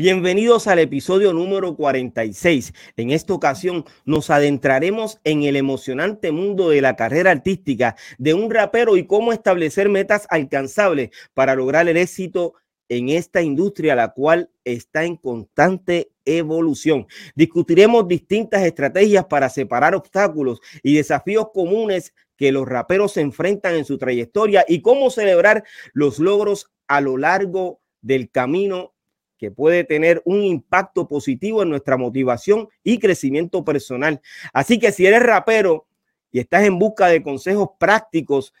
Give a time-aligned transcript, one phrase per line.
[0.00, 2.72] Bienvenidos al episodio número 46.
[2.96, 8.48] En esta ocasión nos adentraremos en el emocionante mundo de la carrera artística de un
[8.48, 12.54] rapero y cómo establecer metas alcanzables para lograr el éxito
[12.88, 17.08] en esta industria, la cual está en constante evolución.
[17.34, 23.84] Discutiremos distintas estrategias para separar obstáculos y desafíos comunes que los raperos se enfrentan en
[23.84, 28.94] su trayectoria y cómo celebrar los logros a lo largo del camino
[29.38, 34.20] que puede tener un impacto positivo en nuestra motivación y crecimiento personal.
[34.52, 35.86] Así que si eres rapero
[36.30, 38.52] y estás en busca de consejos prácticos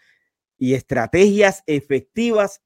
[0.56, 2.62] y estrategias efectivas,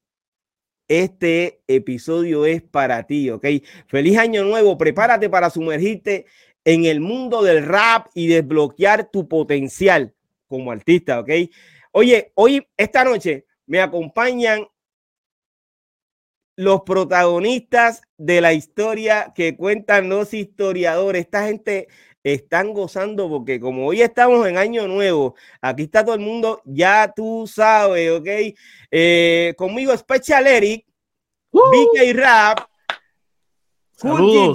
[0.87, 3.45] este episodio es para ti, ¿ok?
[3.87, 6.25] Feliz año nuevo, prepárate para sumergirte
[6.65, 10.13] en el mundo del rap y desbloquear tu potencial
[10.47, 11.29] como artista, ¿ok?
[11.91, 14.67] Oye, hoy, esta noche, me acompañan
[16.55, 21.25] los protagonistas de la historia que cuentan los historiadores.
[21.25, 21.87] Esta gente
[22.23, 27.11] están gozando porque como hoy estamos en año nuevo, aquí está todo el mundo, ya
[27.13, 28.55] tú sabes, ¿ok?
[28.91, 30.85] Eh, conmigo Special Eric,
[31.51, 32.59] BK Rap,
[33.99, 34.53] Cool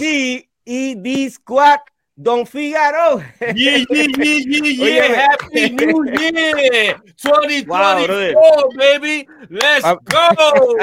[0.64, 1.80] y D-Squad
[2.20, 3.22] Don Figaro.
[3.40, 5.28] Yeah, yeah, yeah, yeah, yeah.
[5.30, 7.00] Happy New Year.
[7.14, 9.28] 2024, baby.
[9.48, 10.74] Let's go.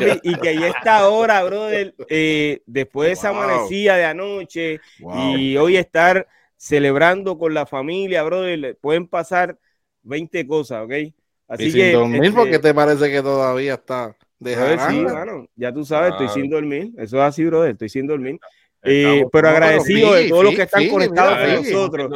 [0.22, 4.80] y que ya está ahora, brother, eh, después de esa amanecida de anoche
[5.28, 6.26] y hoy estar
[6.56, 9.58] celebrando con la familia, brother, pueden pasar
[10.04, 10.92] 20 cosas, ¿ok?
[11.48, 11.92] Así y que.
[11.92, 14.54] dormir, este, porque te parece que todavía está de
[14.88, 15.04] sí,
[15.54, 16.92] ya tú sabes, estoy sin dormir.
[16.96, 18.40] Eso es así, brother, estoy sin dormir.
[18.82, 22.10] Eh, pero agradecido de todos los que están conectados con nosotros.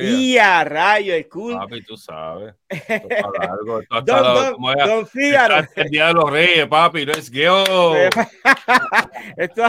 [0.00, 1.54] Y a rayo, cool.
[1.54, 2.54] Papi, tú sabes.
[3.40, 3.80] Algo.
[4.04, 5.56] Don, don, don Fígaro.
[5.56, 7.94] Hasta el Día de los Reyes, papi, let's go.
[9.36, 9.64] Esto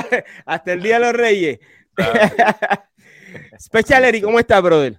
[0.46, 1.60] hasta el Día de los Reyes.
[3.60, 4.96] Special Eric, ¿cómo estás, brother?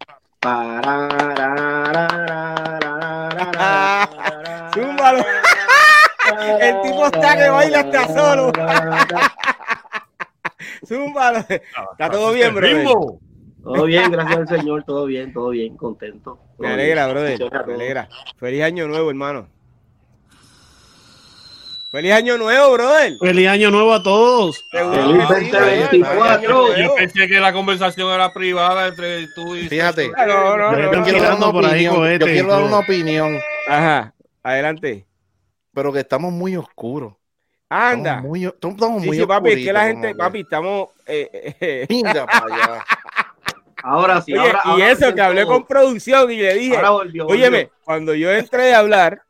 [4.75, 5.25] Zúmbalo.
[6.61, 8.53] El tipo está que baila hasta solo.
[10.87, 11.39] Zúmbalo.
[11.49, 13.21] Está todo bien, bro.
[13.63, 16.39] Todo bien, gracias al Señor, todo bien, todo bien, contento.
[16.59, 17.39] me alegra, brother.
[17.67, 18.09] Me alegra.
[18.39, 19.49] Feliz año nuevo, hermano.
[21.91, 23.15] Feliz año nuevo, brother.
[23.19, 24.65] Feliz año nuevo a todos.
[24.71, 26.77] Feliz 2024.
[26.77, 29.69] Yo pensé que la conversación era privada entre tú y.
[29.69, 30.09] Fíjate.
[30.09, 32.19] No, no, no, yo, quiero dar una opinión.
[32.19, 33.39] Yo quiero dar una opinión.
[33.69, 35.07] Ajá, adelante.
[35.75, 37.15] Pero que estamos muy oscuros.
[37.73, 38.17] Anda.
[38.17, 40.89] Estamos muy, estamos muy sí, papi, es que la gente, papi, estamos.
[41.07, 42.85] Eh, eh, para allá.
[43.83, 44.33] Ahora sí.
[44.35, 48.15] Oye, ahora, y ahora eso que hablé con producción y le dije, volvió, óyeme, cuando
[48.15, 49.23] yo entré a hablar,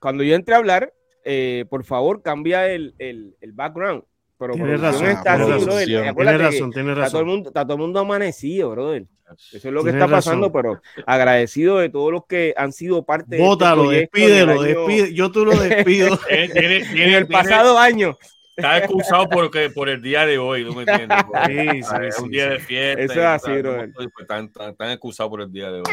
[0.00, 0.92] cuando yo entré a hablar,
[1.24, 4.02] eh, por favor, cambia el, el, el background.
[4.38, 7.04] Pero tienes razón, está tienes razón, tienes razón.
[7.04, 9.06] Está todo, el mundo, está todo el mundo amanecido, brother.
[9.52, 13.38] Eso es lo que está pasando, pero agradecido de todos los que han sido parte
[13.38, 16.18] Bótalo, de este despídelo, despide, yo tú lo despido.
[16.28, 18.16] en el pasado año.
[18.56, 21.18] Está excusado porque, por el día de hoy, ¿no me entiendes?
[21.46, 23.02] Sí, sí, es un día de fiesta.
[23.02, 23.82] Eso es así, bro.
[24.18, 25.84] Están, están, excusados por el día de hoy.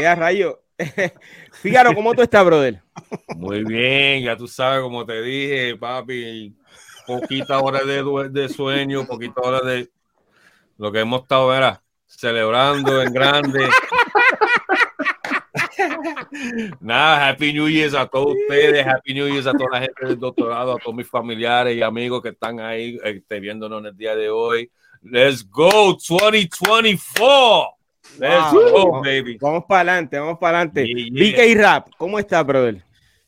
[0.00, 0.60] Ya, rayo.
[1.62, 2.82] Fíjate, ¿cómo tú estás, brother?
[3.34, 6.54] Muy bien, ya tú sabes, como te dije, papi,
[7.06, 9.90] poquita hora de, de sueño, poquita hora de
[10.78, 13.68] lo que hemos estado, verá, celebrando en grande.
[16.80, 20.18] Nada, Happy New Year a todos ustedes, Happy New Year a toda la gente del
[20.18, 24.14] doctorado, a todos mis familiares y amigos que están ahí este, viéndonos en el día
[24.14, 24.70] de hoy.
[25.02, 27.78] Let's go 2024.
[28.18, 29.36] Let's go, baby.
[29.40, 30.86] Vamos para adelante, vamos para adelante.
[30.86, 32.82] Yeah, Rap, ¿cómo estás, brother?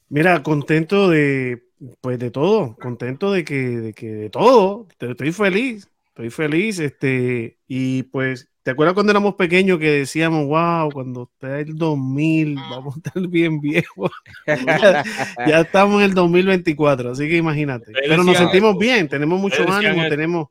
[0.08, 1.62] Mira, contento de,
[2.00, 5.89] pues de todo, contento de que, de que de todo, estoy feliz,
[6.20, 11.61] estoy feliz, este, y pues, ¿te acuerdas cuando éramos pequeños que decíamos, wow, cuando esté
[11.61, 14.11] el 2000, vamos a estar bien viejos?
[14.46, 17.93] ya, estamos en el 2024, así que imagínate.
[17.93, 20.49] Pero nos sentimos bien, tenemos mucho ánimo, tenemos...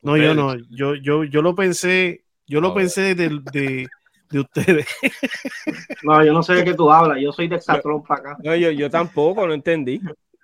[0.00, 3.88] No, yo no, yo, yo, yo lo pensé, yo lo pensé desde,
[4.30, 4.86] de ustedes.
[6.02, 8.36] No, yo no sé de qué tú hablas, yo soy de Exatlón para acá.
[8.44, 10.00] No, yo, yo tampoco, no entendí.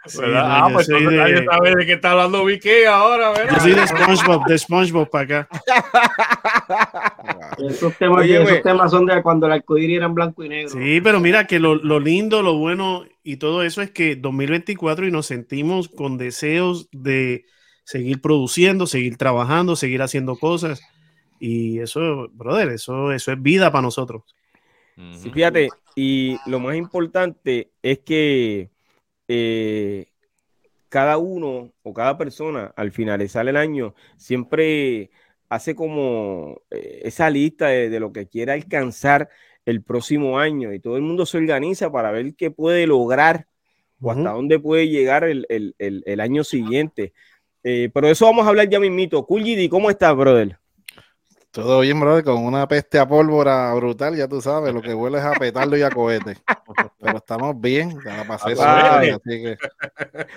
[0.07, 3.53] Sí, ah, pues soy entonces nadie de- sabe de qué está hablando Vicky ahora, ¿verdad?
[3.55, 5.49] Yo soy de SpongeBob, de SpongeBob para acá.
[7.59, 10.71] Esos temas, Oye, esos temas son de cuando el arcoíris era en blanco y negro.
[10.71, 15.07] Sí, pero mira que lo, lo lindo, lo bueno y todo eso es que 2024
[15.07, 17.45] y nos sentimos con deseos de
[17.85, 20.81] seguir produciendo, seguir trabajando, seguir haciendo cosas.
[21.39, 24.23] Y eso, brother, eso, eso es vida para nosotros.
[25.13, 28.71] Sí, fíjate, y lo más importante es que
[29.31, 30.09] eh,
[30.89, 35.11] cada uno o cada persona al finalizar el año siempre
[35.49, 39.31] hace como eh, esa lista de, de lo que quiere alcanzar
[39.67, 43.49] el próximo año y todo el mundo se organiza para ver qué puede lograr
[44.01, 47.15] o hasta dónde puede llegar el, el- el- el año siguiente.
[47.65, 49.27] Eh, pero de eso vamos a hablar ya mismito.
[49.27, 50.60] Cool GD, ¿cómo estás, brother?
[51.53, 55.19] Todo bien, brother, con una peste a pólvora brutal, ya tú sabes, lo que huele
[55.19, 56.37] es a petardo y a cohete.
[57.01, 59.59] Pero estamos bien, ya la pasé suave, así que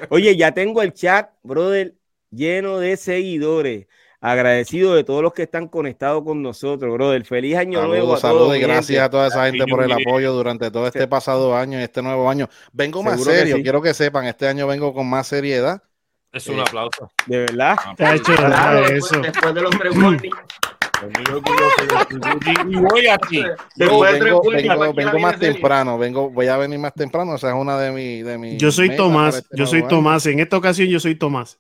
[0.09, 1.93] Oye, ya tengo el chat, brother,
[2.31, 3.85] lleno de seguidores.
[4.25, 7.25] Agradecido de todos los que están conectados con nosotros, brother.
[7.25, 8.57] Feliz año nuevo a saludos, saludos todos.
[8.57, 9.01] y gracias gente.
[9.01, 12.29] a toda esa gente por el apoyo durante todo este pasado año y este nuevo
[12.29, 12.47] año.
[12.71, 13.63] Vengo más Seguro que serio, sí.
[13.63, 15.83] quiero que sepan, este año vengo con más seriedad.
[16.31, 17.11] Es un aplauso.
[17.27, 17.75] De verdad.
[17.99, 19.19] Nada de después, eso.
[19.19, 19.93] después de los tres
[22.67, 23.41] Y voy a ti.
[23.41, 24.33] Yo Después de tres
[24.95, 28.37] vengo, más temprano, vengo, voy a venir más temprano, esa es una de mis de
[28.37, 29.87] mis Yo soy Tomás, este yo soy año.
[29.89, 30.25] Tomás.
[30.25, 31.59] En esta ocasión yo soy Tomás.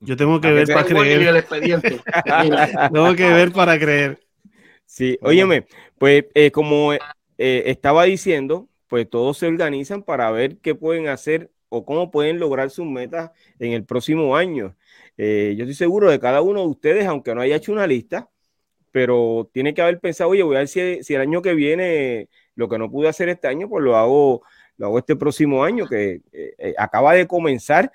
[0.00, 1.22] Yo tengo que A ver para creer.
[1.22, 2.00] el expediente.
[2.42, 4.18] Mira, Tengo que ver para creer.
[4.86, 5.66] Sí, óyeme,
[5.98, 6.98] pues eh, como eh,
[7.38, 12.70] estaba diciendo, pues todos se organizan para ver qué pueden hacer o cómo pueden lograr
[12.70, 14.74] sus metas en el próximo año.
[15.16, 18.28] Eh, yo estoy seguro de cada uno de ustedes, aunque no haya hecho una lista,
[18.92, 22.28] pero tiene que haber pensado, oye, voy a ver si, si el año que viene
[22.56, 24.42] lo que no pude hacer este año, pues lo hago,
[24.78, 27.92] lo hago este próximo año que eh, eh, acaba de comenzar.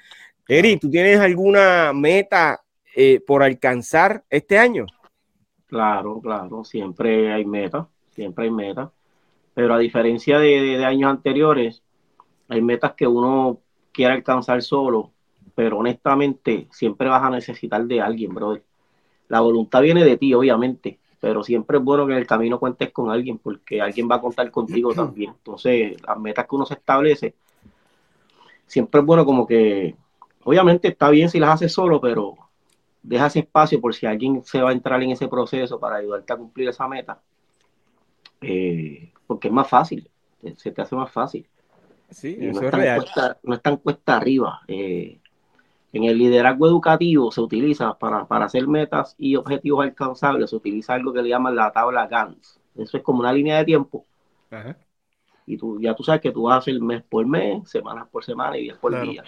[0.47, 2.61] Eri, ¿tú tienes alguna meta
[2.95, 4.93] eh, por alcanzar este año?
[5.67, 8.91] Claro, claro, siempre hay metas, siempre hay metas.
[9.55, 11.83] Pero a diferencia de, de- de años anteriores,
[12.49, 13.63] hay metas que uno
[13.93, 15.14] quiere alcanzar solo,
[15.55, 18.63] pero honestamente siempre vas a necesitar de alguien, brother.
[19.29, 22.91] La voluntad viene de ti, obviamente, pero siempre es bueno que en el camino cuentes
[22.91, 25.31] con alguien, porque alguien va a contar contigo también.
[25.31, 27.35] Entonces, las metas que uno se establece,
[28.65, 29.95] siempre es bueno como que,
[30.43, 32.35] obviamente está bien si las haces solo, pero
[33.01, 36.33] deja ese espacio por si alguien se va a entrar en ese proceso para ayudarte
[36.33, 37.21] a cumplir esa meta.
[38.41, 40.09] Eh, porque es más fácil,
[40.57, 41.47] se te hace más fácil.
[42.09, 42.95] Sí, Y no, eso es es tan real.
[42.95, 44.61] cuesta, no es tan cuesta arriba.
[44.67, 45.19] Eh,
[45.97, 50.93] en el liderazgo educativo se utiliza para, para hacer metas y objetivos alcanzables, se utiliza
[50.93, 52.59] algo que le llaman la tabla GANS.
[52.75, 54.05] Eso es como una línea de tiempo
[54.51, 54.77] Ajá.
[55.45, 58.23] y tú ya tú sabes que tú vas a hacer mes por mes, semanas por
[58.25, 59.09] semana y días por Claro.
[59.11, 59.23] día.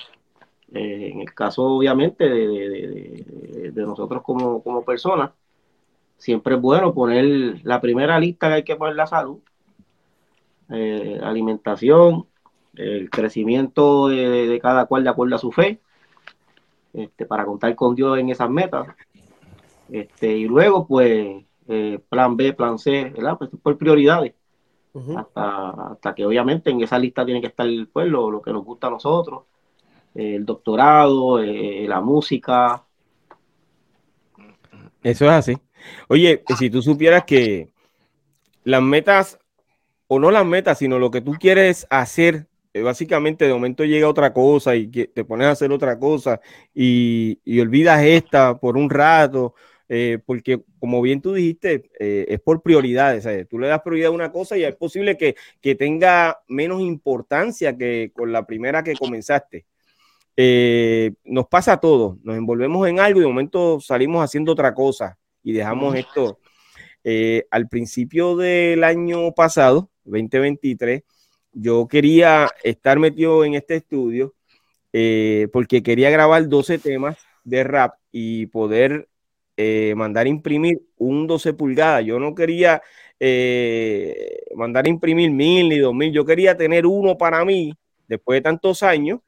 [0.73, 3.25] Eh, en el caso, obviamente, de, de- de-
[3.61, 5.31] de- de nosotros como, como personas,
[6.17, 9.39] siempre es bueno poner la primera lista que hay que poner la salud,
[10.69, 12.27] eh, alimentación,
[12.75, 15.81] el crecimiento de- de cada cual de acuerdo a su fe,
[16.97, 18.87] este, para contar con Dios en esas metas.
[19.89, 23.37] Este, y luego, pues, eh, plan B, plan C, ¿verdad?
[23.37, 24.33] Pues por prioridades
[25.15, 28.65] hasta, hasta que obviamente en esa lista tiene que estar pues, lo, lo que nos
[28.65, 29.43] gusta a nosotros,
[30.15, 32.83] eh, el doctorado, eh, la música.
[35.03, 35.57] Eso es así.
[36.07, 37.69] Oye, si tú supieras que
[38.63, 39.39] las metas,
[40.07, 42.47] o no las metas, sino lo que tú quieres hacer,
[42.81, 46.39] básicamente de momento llega otra cosa y que te pones a hacer otra cosa
[46.73, 49.55] y, y olvidas esta por un rato,
[49.89, 53.23] eh, porque como bien tú dijiste, eh, es por prioridades.
[53.23, 53.47] ¿sabes?
[53.47, 57.77] Tú le das prioridad a una cosa y es posible que, que tenga menos importancia
[57.77, 59.65] que con la primera que comenzaste.
[60.39, 64.73] Eh, nos pasa a todos, nos envolvemos en algo y de momento salimos haciendo otra
[64.75, 66.39] cosa y dejamos esto.
[67.03, 71.03] Eh, al principio del año pasado, 2023,
[71.59, 74.35] yo quería estar metido en este estudio
[74.93, 79.09] eh, porque quería grabar 12 temas de rap y poder
[79.57, 82.05] eh, mandar imprimir un 12 pulgadas.
[82.05, 82.81] Yo no quería
[83.19, 87.73] eh, mandar imprimir mil ni dos mil, yo quería tener uno para mí
[88.07, 89.19] después de tantos años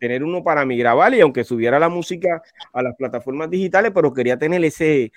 [0.00, 4.12] tener uno para mí grabar y aunque subiera la música a las plataformas digitales, pero
[4.12, 5.12] quería tener ese,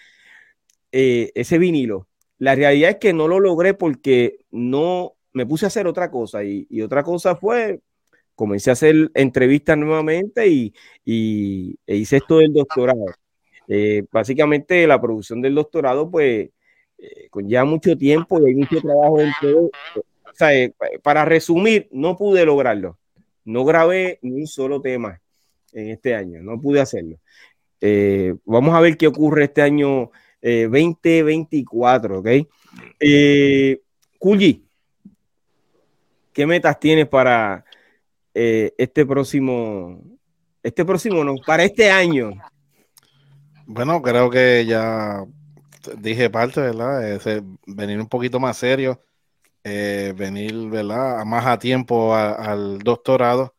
[0.92, 2.08] eh, ese vinilo.
[2.38, 6.44] La realidad es que no lo logré porque no me puse a hacer otra cosa
[6.44, 7.82] y, otra cosa fue,
[8.36, 10.74] comencé a hacer entrevistas nuevamente y,
[11.06, 13.06] e hice esto del doctorado.
[13.68, 16.50] Eh, básicamente la producción del doctorado, pues
[16.98, 19.16] eh, conlleva mucho tiempo y hay mucho trabajo.
[19.16, 22.98] O eh, para resumir, no pude lograrlo.
[23.46, 25.22] No grabé ni un solo tema
[25.74, 27.18] en este año, no pude hacerlo.
[27.82, 30.12] Eh, vamos a ver qué ocurre este año
[30.42, 32.28] eh, 2024, ¿ok?
[33.00, 33.82] Eh,
[36.34, 37.64] ¿qué metas tienes para
[38.34, 40.02] eh, este próximo,
[40.62, 42.32] este próximo, no, para este año?
[43.66, 45.24] Bueno, creo que ya
[45.98, 47.20] dije parte, ¿verdad?
[47.66, 49.02] Venir un poquito más serio,
[49.64, 51.24] eh, venir, ¿verdad?
[51.26, 53.53] Más a tiempo al doctorado,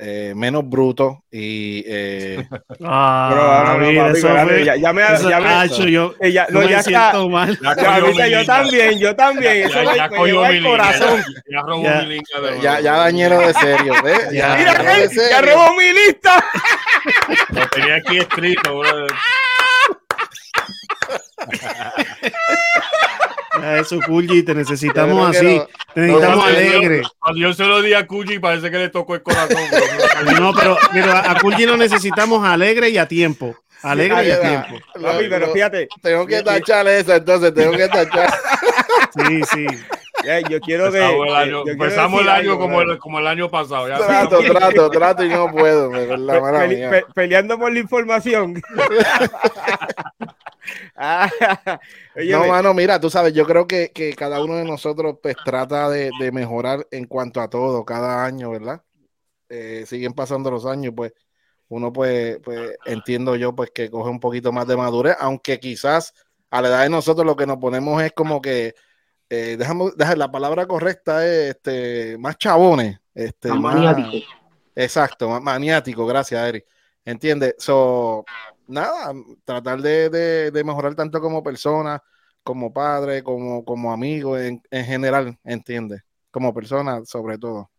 [0.00, 2.46] eh, menos bruto y eh,
[2.84, 5.48] Ah, Pero, no, no, mira, papi, eso espérate, fue- ya, ya me, eso- ya me-
[5.48, 7.10] Acho, yo, eh, ya- no, yo me ya está.
[7.10, 7.58] siento mal.
[7.60, 9.56] Ya Ya, yo también, yo también.
[9.66, 11.20] Eso Ya, me, ya me al corazón.
[11.20, 12.02] Ya, ya robó Ya.
[12.02, 14.28] mi de ya, ya dañero de serio, ¿ves?
[14.32, 14.56] Ya.
[14.56, 15.52] Mira, dañero de él, ya serio.
[15.54, 16.44] robó mi lista.
[17.50, 19.06] Lo tenía aquí escrito, bro.
[23.60, 25.56] Ya, Eso, Kulji, te necesitamos Yo así.
[25.56, 27.02] no- Te necesitamos no, yo- alegre.
[27.18, 29.58] Cuando yo se lo di a Cuchi, parece que le tocó el corazón.
[29.70, 30.40] bro.
[30.40, 33.56] No, pero, pero a a Kulji lo necesitamos alegre y a tiempo.
[33.82, 34.84] Alegre y a tiempo.
[34.96, 38.32] Lo- Papi, pero fíjate, tengo que tachar eso, entonces tengo que tachar.
[39.26, 39.66] Sí, sí.
[40.24, 40.98] eh, yo quiero que.
[40.98, 43.26] Empezamos el eh, año, yo quiero empezamos el decir año algo, como, el, como el
[43.28, 43.88] año pasado.
[43.88, 43.98] Ya.
[43.98, 48.60] trato, trato, trato y no puedo, de verdad, Pe- pe- peleando por la información.
[50.94, 51.28] Ah,
[52.16, 55.88] No, mano, mira, tú sabes, yo creo que, que cada uno de nosotros pues trata
[55.88, 58.82] de, de mejorar en cuanto a todo cada año, ¿verdad?
[59.48, 61.12] Eh, siguen pasando los años, pues
[61.68, 66.12] uno pues, pues entiendo yo pues que coge un poquito más de madurez, aunque quizás
[66.50, 68.74] a la edad de nosotros lo que nos ponemos es como que,
[69.30, 74.16] eh, déjame, déjame- la palabra correcta es este, más chabones, este, más- maniático.
[74.74, 76.66] Exacto, ma- maniático, gracias, Eric.
[77.04, 77.54] ¿Entiendes?
[77.58, 78.24] So,
[78.68, 79.12] nada,
[79.44, 82.00] tratar de, de- de mejorar tanto como persona,
[82.42, 86.02] como padre, como, como amigo, en, en general, ¿entiendes?
[86.30, 87.70] Como persona, sobre todo.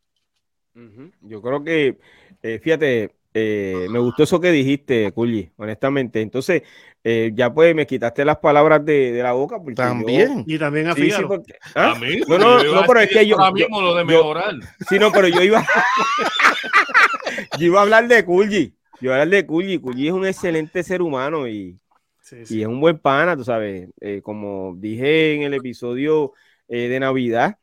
[1.21, 1.97] Yo creo que,
[2.41, 6.21] eh, fíjate, eh, me gustó eso que dijiste, Culli, honestamente.
[6.21, 6.63] Entonces,
[7.03, 9.57] eh, ya pues me quitaste las palabras de, de la boca.
[9.57, 10.43] Porque yo- También.
[10.47, 11.91] Y también a Sí, sí, porque- ¿Ah?
[11.91, 14.05] A mí, No, no, yo pero es que yo- ahora yo- mismo lo de yo-
[14.05, 14.55] mejorar.
[14.89, 15.65] Sí, no, pero yo iba,
[17.59, 18.75] yo iba a hablar de Culli.
[19.01, 19.79] Yo hablar de Culli.
[19.79, 21.77] Culli es un excelente ser humano y,
[22.21, 23.89] Sí, y es un buen pana, tú sabes.
[24.01, 26.33] Eh, como dije en el episodio
[26.67, 27.57] eh, de Navidad,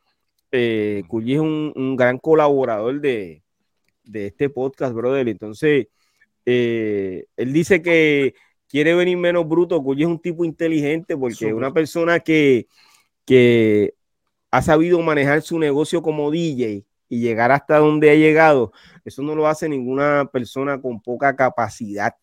[0.51, 3.43] eh, Culli es un, un gran colaborador de,
[4.03, 5.29] de este podcast, brother.
[5.29, 5.89] Entonces,
[6.45, 8.35] eh, él dice que
[8.69, 9.83] quiere venir menos bruto.
[9.83, 11.55] Culli es un tipo inteligente porque Súper.
[11.55, 12.67] una persona que,
[13.25, 13.95] que
[14.51, 18.73] ha sabido manejar su negocio como DJ y llegar hasta donde ha llegado,
[19.09, 22.15] eso no lo hace ninguna persona con poca capacidad.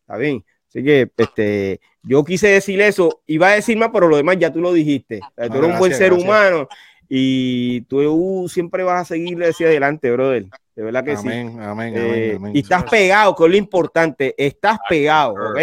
[0.00, 0.44] ¿Está bien?
[0.68, 4.52] Así que este, yo quise decir eso, iba a decir más, pero lo demás ya
[4.52, 5.20] tú lo dijiste.
[5.22, 6.24] O sea, tú eres un buen ser gracias.
[6.28, 6.68] humano
[7.08, 10.46] y tú uh, siempre vas a seguir hacia adelante, brother.
[10.74, 11.26] De verdad que sí.
[11.26, 14.34] Amén, amén, Eh, amén, y estás pegado, que es lo importante.
[14.36, 15.58] Estás pegado, ¿ok?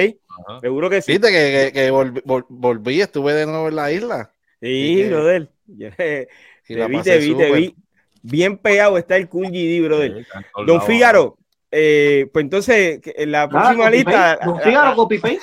[0.47, 0.59] Ajá.
[0.61, 1.11] Seguro que sí.
[1.11, 4.31] Viste que, que- que volví, vol- volví, estuve de nuevo en la isla.
[4.59, 5.49] Sí, brother.
[6.65, 7.75] Te vi, te vi, te vi.
[8.23, 10.25] Bien pegado está el Cool GD, brother.
[10.65, 10.81] Don.
[10.81, 11.37] Fígaro,
[11.69, 14.11] eh, pues entonces, que en la Nada, próxima copy lista.
[14.39, 14.45] paste.
[14.45, 15.39] Don Fígaro, copy paste.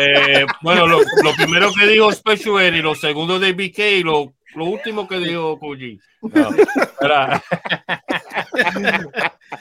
[0.00, 4.02] Eh, bueno, lo, lo primero que dijo Special Ed y lo segundo de BK y
[4.04, 5.98] lo, lo último que dijo Kuji.
[6.22, 6.50] No.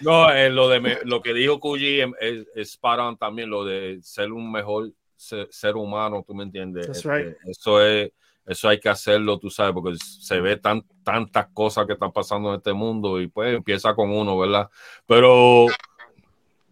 [0.01, 3.49] No, eh, lo, de me- lo que dijo Kuji es, es, es spot on también,
[3.49, 6.85] lo de ser un mejor ser, ser humano, tú me entiendes.
[6.85, 7.37] That's Este, right.
[7.45, 8.11] Eso es,
[8.49, 12.49] eso hay que hacerlo, tú sabes, porque se ve tan, tantas cosas que están pasando
[12.49, 14.67] en este mundo y pues empieza con uno, ¿verdad?
[15.05, 15.67] Pero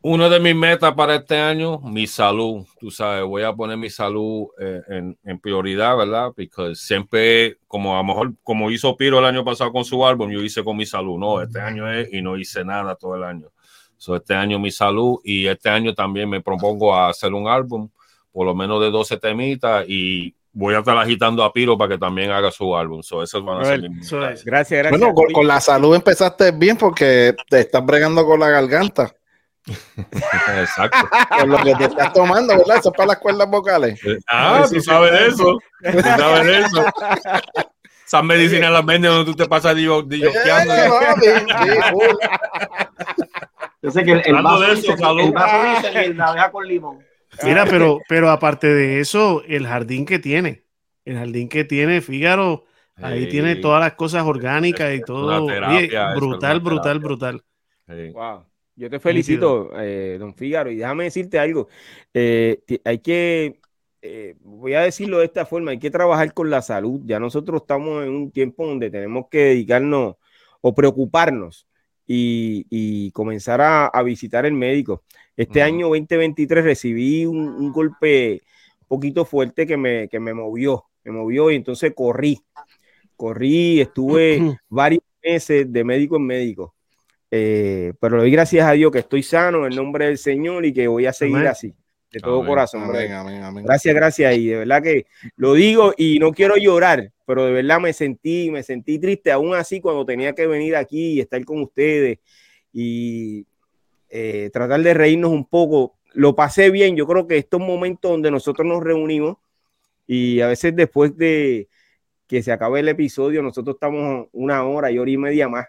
[0.02, 3.92] una de mis metas para este año, mi salud, tú sabes, voy a poner mi
[3.92, 6.32] salud eh, en, en prioridad, ¿verdad?
[6.36, 10.32] Porque siempre, como a lo mejor, como hizo Piro el año pasado con su álbum,
[10.32, 13.24] yo hice con mi salud, no, este año es y no hice nada todo el
[13.24, 13.52] año.
[13.98, 17.90] So, este año mi salud y este año también me propongo a hacer un álbum,
[18.32, 21.98] por lo menos de 12 temitas y voy a estar agitando a Piro para que
[22.00, 23.04] también haga su álbum.
[23.04, 23.82] So, eso van a ser.
[23.82, 24.90] Gracias, gracias.
[24.90, 29.14] Bueno, con, con la salud empezaste bien porque te estás bregando con la garganta.
[30.58, 30.98] Exacto.
[31.40, 32.78] Con lo que te estás tomando, ¿verdad?
[32.78, 34.00] Eso es para las cuerdas vocales.
[34.28, 35.60] Ah, tú sabes de eso.
[35.92, 36.86] Tú sabes de eso.
[38.08, 40.74] Esas medicinas las venden donde tú te pasas digo, dilloqueando.
[40.74, 40.90] Eh.
[43.82, 45.22] Yo sé que el, el Hablando vaso de eso, dice, salud.
[45.24, 47.07] el vaso dice que la deja con limón.
[47.44, 50.66] Mira, pero, pero aparte de eso, el jardín que tiene,
[51.06, 52.66] el jardín que tiene, Fígaro,
[52.96, 53.30] ahí Sí.
[53.30, 55.46] tiene todas las cosas orgánicas y todo.
[55.46, 57.44] Oye, brutal, brutal, brutal.
[57.88, 58.10] Sí.
[58.12, 58.46] Wow.
[58.76, 61.68] Yo te felicito, eh, don Fígaro, y déjame decirte algo.
[62.14, 63.60] Eh, hay que
[64.02, 67.02] eh, voy a decirlo de esta forma, hay que trabajar con la salud.
[67.06, 70.16] Ya nosotros estamos en un tiempo donde tenemos que dedicarnos
[70.62, 71.68] o preocuparnos
[72.06, 75.04] y, comenzar a, visitar el médico.
[75.38, 78.42] Este año 2023 recibí un, golpe
[78.82, 82.44] un poquito fuerte que me, que me movió, me movió y entonces corrí,
[83.16, 86.74] corrí, estuve varios meses de médico en médico.
[87.30, 90.66] Eh, pero le doy gracias a Dios que estoy sano en el nombre del Señor
[90.66, 91.74] y que voy a seguir así
[92.12, 92.90] de todo corazón.
[93.64, 94.38] Gracias, gracias.
[94.38, 98.50] Y de verdad que lo digo y no quiero llorar, pero de verdad me sentí,
[98.50, 102.20] me sentí triste aún así cuando tenía que venir aquí y estar con ustedes
[102.72, 103.46] y
[104.10, 105.98] eh, tratar de reírnos un poco.
[106.14, 106.96] Lo pasé bien.
[106.96, 109.38] Yo creo que estos momentos donde nosotros nos reunimos
[110.06, 111.68] y a veces después de
[112.28, 115.68] que se acabe el episodio, nosotros estamos una hora y hora y media más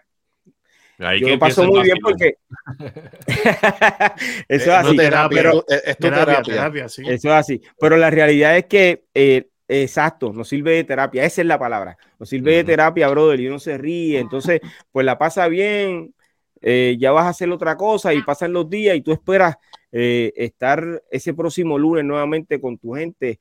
[0.99, 2.35] Ahí Yo lo paso muy bien porque
[4.49, 4.97] eso es así.
[5.29, 5.65] pero,
[5.97, 7.61] terapia, Eso es así.
[7.79, 11.23] Pero la realidad es que, eh, exacto, nos sirve de terapia.
[11.23, 11.97] Esa es la palabra.
[12.19, 14.19] Nos sirve de terapia, brother, y uno se ríe.
[14.19, 14.59] Entonces,
[14.91, 16.13] pues la pasa bien.
[16.61, 19.55] Eh, ya vas a hacer otra cosa y pasan los días y tú esperas
[19.91, 23.39] eh, estar ese próximo lunes nuevamente con tu gente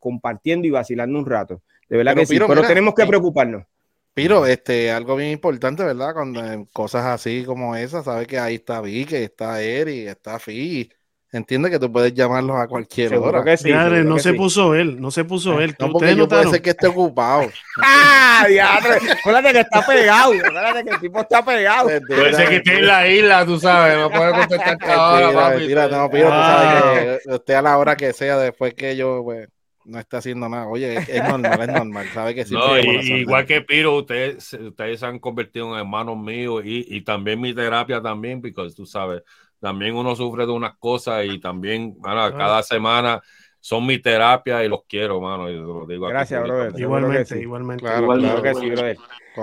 [0.00, 1.62] compartiendo y vacilando un rato.
[1.88, 3.64] De verdad que sí, pero tenemos que preocuparnos.
[4.12, 6.14] Piro, este, algo bien importante, ¿verdad?
[6.14, 10.90] Cuando cosas así como esas, sabes que ahí está Vicky, está Eri, está Fi.
[11.32, 13.44] Entiende que tú puedes llamarlos a cualquier hora.
[13.44, 15.76] Que sí, no se puso él, no se puso él.
[15.78, 17.48] No, porque yo puede ser que esté ocupado.
[17.82, 18.90] ¡Ah, diablo!
[19.18, 20.32] Acuérdate que está pegado.
[20.32, 21.88] Acuérdate que el tipo está pegado.
[22.08, 23.96] Puede ser que esté en la isla, tú sabes.
[23.96, 25.66] No puede contestar cada hora, papi.
[25.68, 29.22] Mira, no, Piro, tú sabes que usted a la hora que sea, después que yo,
[29.22, 29.48] pues
[29.84, 30.66] no está haciendo nada.
[30.66, 32.06] Oye, es, normal, es normal.
[32.12, 36.84] Sabe que no, igual que Piro, ustedes, ustedes se han convertido en hermanos míos y,
[36.88, 39.22] y también mi terapia también, porque tú sabes,
[39.60, 43.20] también uno sufre de unas cosas y también, cada semana
[43.60, 45.46] son mi terapia y los quiero, mano.
[45.86, 46.72] digo Gracias, brother.
[46.80, 47.84] Igualmente, igualmente.
[47.84, 48.96] Claro, claro, que sí, brother.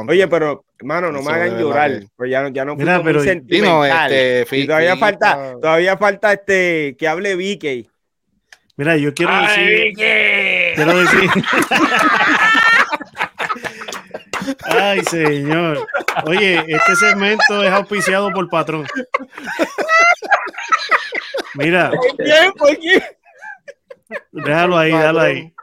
[0.09, 2.03] Oye, pero, mano, no me hagan llorar.
[2.15, 4.11] Pues ya, ya no Mira, pero, sentimental.
[4.11, 7.87] este, todavía falta, todavía falta este que hable Vicky.
[8.75, 9.93] Mira, yo quiero decir.
[10.75, 11.29] Quiero decir.
[14.67, 15.87] Ay, señor.
[16.25, 18.85] Oye, este segmento es auspiciado por patrón.
[21.55, 21.91] Mira.
[22.57, 23.01] ¿Por qué?
[24.31, 25.53] Déjalo ahí, déjalo ahí.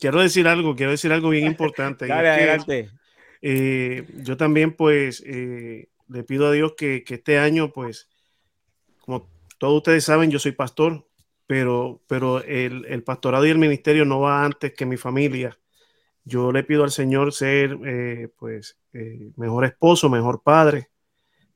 [0.00, 2.06] quiero decir algo, quiero decir algo bien importante.
[2.06, 2.90] Dale, adelante.
[3.42, 8.08] Eh, yo también, pues, eh, le pido a Dios que, que este año, pues,
[9.00, 11.06] como todos ustedes saben, yo soy pastor,
[11.50, 15.58] pero, pero el, pastorado y el ministerio no va antes que mi familia.
[16.24, 20.90] Yo le pido al Señor ser, eh, pues, eh, mejor esposo, mejor padre,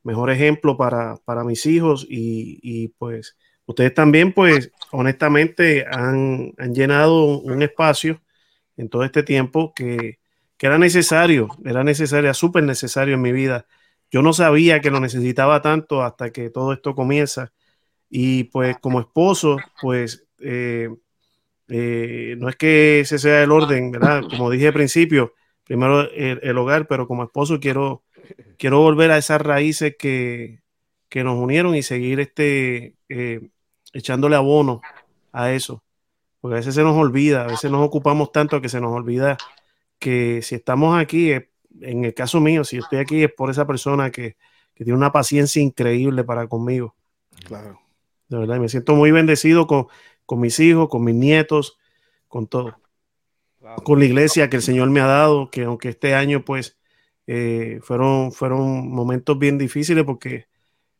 [0.03, 8.21] mejor ejemplo para, mis hijos y, pues, ustedes también, pues, honestamente han, llenado un espacio
[8.77, 10.19] en todo este tiempo que,
[10.57, 13.65] que era necesario, era necesario, súper necesario en mi vida.
[14.11, 17.51] Yo no sabía que lo necesitaba tanto hasta que todo esto comienza
[18.09, 20.89] y pues como esposo, pues eh,
[21.67, 24.23] eh, no es que ese sea el orden, ¿verdad?
[24.29, 28.03] Como dije al principio, primero el, hogar, pero como esposo quiero,
[28.57, 30.63] quiero volver a esas raíces que,
[31.13, 33.49] nos unieron y seguir este, eh,
[33.93, 34.81] echándole abono
[35.31, 35.81] a eso.
[36.41, 39.37] Porque a veces se nos olvida, a veces nos ocupamos tanto que se nos olvida
[39.97, 44.11] que si estamos aquí, en el caso mío, si estoy aquí es por esa persona
[44.11, 44.35] que,
[44.75, 46.95] que tiene una paciencia increíble para conmigo.
[47.45, 47.79] Claro.
[48.27, 49.87] De verdad, me siento muy bendecido con,
[50.33, 51.77] mis hijos, con mis nietos,
[52.27, 52.79] con todo.
[53.83, 56.77] Con la iglesia que el Señor me ha dado, que aunque este año pues
[57.27, 60.47] eh, fueron, fueron momentos bien difíciles porque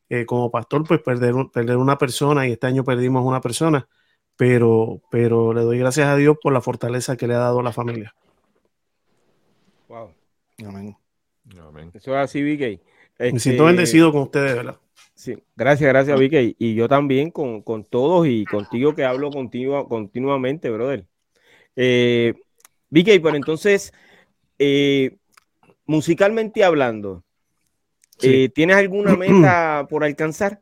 [0.09, 3.87] eh, como pastor pues perder, perder una persona y este año perdimos una persona,
[4.35, 7.63] pero, pero le doy gracias a Dios por la fortaleza que le ha dado a
[7.63, 8.15] la familia.
[9.87, 10.09] Wow.
[10.65, 10.97] Amén.
[11.93, 12.81] Eso es así, VK.
[13.19, 14.79] Me siento este, bendecido con ustedes, ¿verdad?
[15.15, 16.55] Sí, gracias, gracias, Vicky.
[16.59, 21.05] Y yo también con, todos y contigo que hablo contigo continuamente, brother.
[21.77, 22.33] Eh,
[22.89, 23.93] Vicky, pero entonces,
[24.59, 25.17] eh,
[25.85, 27.23] musicalmente hablando,
[28.21, 30.61] eh, ¿tienes alguna meta por alcanzar?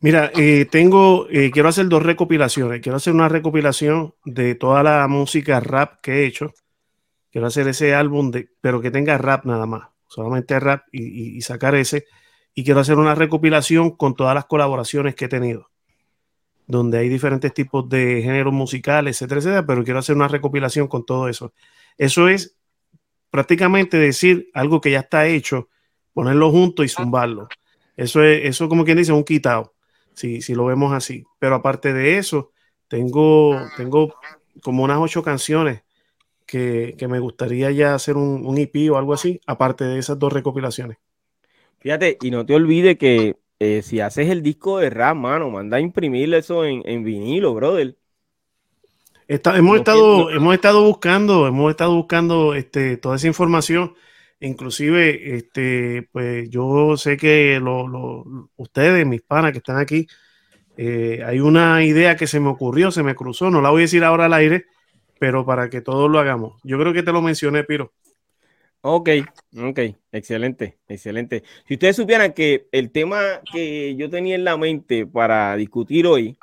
[0.00, 2.80] Mira, eh, tengo, quiero hacer dos recopilaciones.
[2.80, 6.54] Quiero hacer una recopilación de toda la música rap que he hecho.
[7.30, 11.74] Quiero hacer ese álbum, de, pero que tenga rap nada más, solamente rap y sacar
[11.74, 12.06] ese
[12.54, 15.70] y quiero hacer una recopilación con todas las colaboraciones que he tenido,
[16.66, 21.04] donde hay diferentes tipos de géneros musicales, etcétera, etcétera, pero quiero hacer una recopilación con
[21.04, 21.52] todo eso.
[21.96, 22.56] Eso es
[23.30, 25.68] prácticamente decir algo que ya está hecho,
[26.12, 27.48] ponerlo junto y zumbarlo.
[27.96, 29.74] Eso es, eso como quien dice, un quitado.
[30.14, 31.24] si, si lo vemos así.
[31.38, 32.52] Pero aparte de eso,
[32.88, 34.14] tengo, tengo
[34.62, 35.82] como unas ocho canciones
[36.46, 40.18] que, que me gustaría ya hacer un, un EP o algo así, aparte de esas
[40.18, 40.98] dos recopilaciones.
[41.82, 45.76] Fíjate, y no te olvides que eh, si haces el disco de rap, mano, manda
[45.78, 47.96] a imprimir eso en, en vinilo, brother.
[49.28, 53.94] Está, hemos, No estado, hemos estado buscando, hemos estado buscando este, toda esa información.
[54.40, 60.06] Inclusive, este, pues yo sé que lo- lo- ustedes, mis panas que están aquí,
[60.76, 63.84] eh, hay una idea que se me ocurrió, se me cruzó, no la voy a
[63.86, 64.66] decir ahora al aire,
[65.20, 66.60] pero para que todos lo hagamos.
[66.64, 67.92] Yo creo que te lo mencioné, Piro.
[68.84, 69.10] Ok,
[69.56, 69.78] ok,
[70.10, 71.44] excelente, excelente.
[71.68, 76.36] Si ustedes supieran que el tema que yo tenía en la mente para discutir hoy,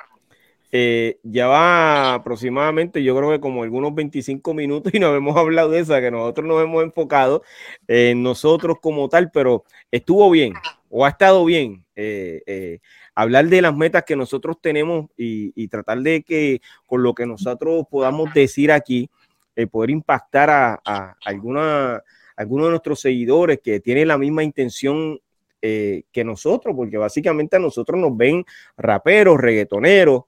[0.72, 5.70] eh, ya va aproximadamente, yo creo que como algunos 25 minutos y no hemos hablado
[5.70, 7.42] de esa, que nosotros nos hemos enfocado
[7.86, 10.54] en nosotros como tal, pero estuvo bien
[10.88, 12.78] o ha estado bien eh, eh,
[13.14, 17.84] hablar de las metas que nosotros tenemos y, tratar de que con lo que nosotros
[17.90, 19.10] podamos decir aquí,
[19.70, 22.02] poder impactar a alguna
[22.40, 25.20] algunos de nuestros seguidores que tienen la misma intención
[25.60, 28.46] eh, que nosotros, porque básicamente a nosotros nos ven
[28.78, 30.22] raperos, reggaetoneros,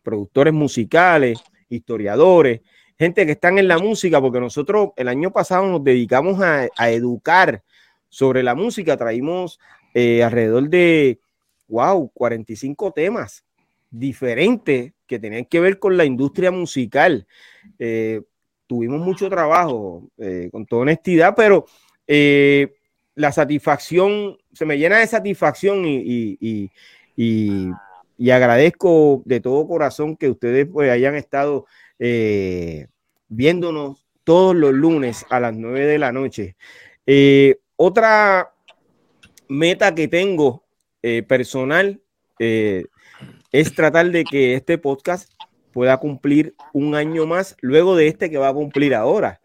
[0.00, 2.60] productores musicales, historiadores,
[2.96, 7.64] gente que están en la música, porque nosotros el año pasado nos dedicamos a, educar
[8.08, 9.58] sobre la música, traímos
[9.92, 11.18] eh, alrededor de,
[11.66, 13.44] wow, 45 temas
[13.90, 17.26] diferentes que tenían que ver con la industria musical.
[17.80, 18.22] Eh,
[18.66, 21.66] tuvimos mucho trabajo, eh, con toda honestidad, pero
[22.06, 22.74] eh,
[23.14, 26.70] la satisfacción, se me llena de satisfacción y, y,
[27.16, 31.66] y, agradezco de todo corazón que ustedes pues, hayan estado
[31.98, 32.88] eh,
[33.28, 36.56] viéndonos todos los lunes a las 9 de la noche.
[37.76, 38.52] Otra
[39.48, 40.64] meta que tengo
[41.28, 42.00] personal
[42.38, 45.30] es tratar de que este podcast
[45.76, 49.42] pueda cumplir un año más luego de este que va a cumplir ahora.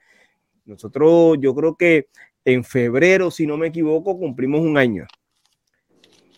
[0.63, 2.07] Nosotros, yo creo que
[2.45, 5.07] en febrero, si no me equivoco, cumplimos un año.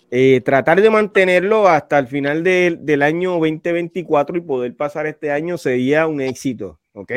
[0.10, 5.30] Eh, tratar de mantenerlo hasta el final de- del año 2024 y poder pasar este
[5.30, 7.12] año sería un éxito, ¿ok?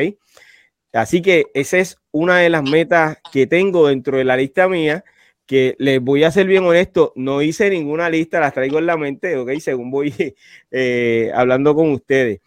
[0.93, 5.03] Así que esa es una de las metas que tengo dentro de la lista mía,
[5.47, 8.97] que les voy a ser bien honesto, no hice ninguna lista, las traigo en la
[8.97, 9.49] mente, ¿ok?
[9.61, 10.13] Según voy
[10.71, 12.39] eh, hablando con ustedes.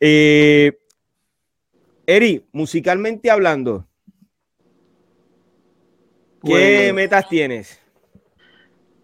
[0.00, 0.78] Eh,
[2.06, 3.86] Eri, musicalmente hablando,
[6.42, 7.82] ¿qué Pues- metas tienes?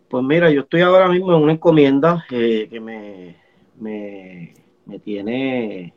[0.09, 3.37] Pues mira, yo estoy ahora mismo en una encomienda eh, que me,
[3.81, 4.55] me,
[4.87, 5.93] me tiene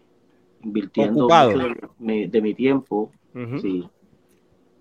[0.64, 3.12] invirtiendo de mi, de mi tiempo.
[3.62, 3.88] Sí.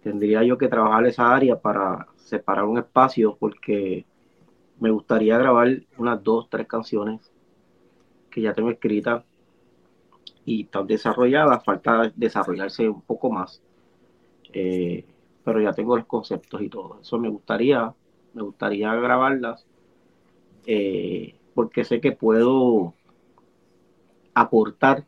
[0.02, 4.06] Tendría yo que trabajar esa área para separar un espacio porque
[4.80, 7.20] me gustaría grabar unas dos, tres canciones
[8.30, 9.22] que ya tengo escritas
[10.46, 13.62] y están desarrolladas, falta desarrollarse un poco más.
[14.52, 15.06] Eh,
[15.44, 17.00] pero ya tengo los conceptos y todo.
[17.02, 17.94] Eso me gustaría,
[18.34, 19.66] me gustaría grabarlas
[20.66, 22.94] eh, porque sé que puedo
[24.34, 25.04] aportar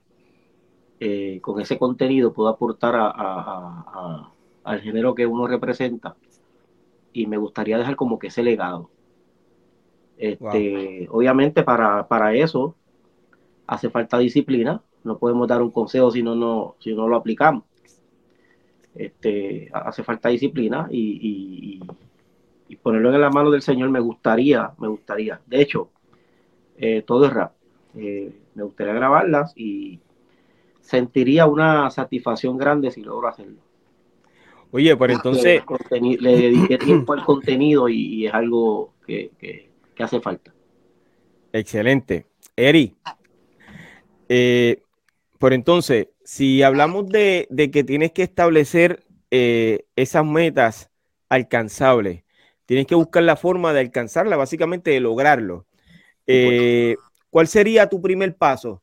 [1.00, 4.32] eh, con ese contenido, puedo aportar a, a- a- a-
[4.64, 6.16] al género que uno representa
[7.12, 8.90] y me gustaría dejar como que ese legado.
[10.16, 12.76] Este, Obviamente para, para eso
[13.66, 17.64] hace falta disciplina, no podemos dar un consejo si no, no, si no lo aplicamos.
[18.94, 21.80] Este, hace falta disciplina y, y-
[22.68, 25.40] y- ponerlo en la mano del Señor me gustaría, me gustaría.
[25.46, 25.90] De hecho,
[26.78, 27.54] eh, todo es rap.
[27.96, 30.00] Eh, me gustaría grabarlas y
[30.80, 33.60] sentiría una satisfacción grande si logro hacerlo.
[34.70, 35.62] Oye, pero entonces,
[36.00, 40.52] le dediqué tiempo al contenido y, y es algo que, que- que hace falta.
[41.52, 42.26] excelente.
[42.56, 42.96] Eri,
[44.28, 44.82] eh,
[45.38, 50.90] pero entonces, si hablamos de, de que tienes que establecer eh, esas metas
[51.28, 52.24] alcanzables,
[52.66, 55.66] tienes que buscar la forma de alcanzarla, básicamente de lograrlo.
[56.26, 56.96] Eh,
[57.30, 58.82] ¿Cuál sería tu primer paso?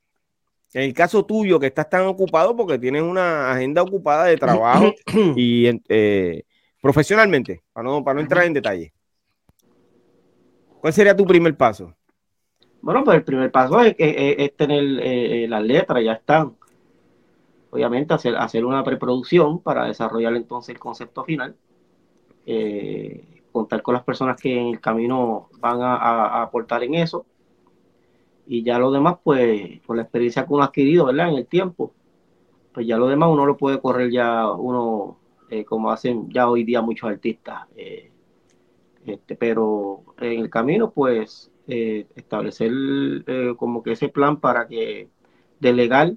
[0.73, 4.93] En el caso tuyo, que estás tan ocupado porque tienes una agenda ocupada de trabajo
[5.35, 6.43] y eh,
[6.81, 8.93] profesionalmente, para no, para no entrar en detalle.
[10.79, 11.95] ¿Cuál sería tu primer paso?
[12.85, 13.95] Bueno, pues el primer paso es,
[14.55, 16.55] tener eh, eh, las letras, ya están.
[17.71, 21.55] Obviamente hacer, hacer una preproducción para desarrollar entonces el concepto final.
[22.45, 27.25] Eh, contar con las personas que en el camino van a, aportar en eso.
[28.45, 31.29] Y ya lo demás, pues, con la experiencia que uno ha adquirido, ¿verdad?
[31.29, 31.91] En el tiempo,
[32.71, 35.17] pues ya lo demás uno lo puede correr ya uno,
[35.67, 37.65] como hacen ya hoy día muchos artistas.
[39.05, 42.71] este, pero en el camino, pues, eh, establecer
[43.27, 45.09] eh, como que ese plan para que
[45.59, 46.13] delegar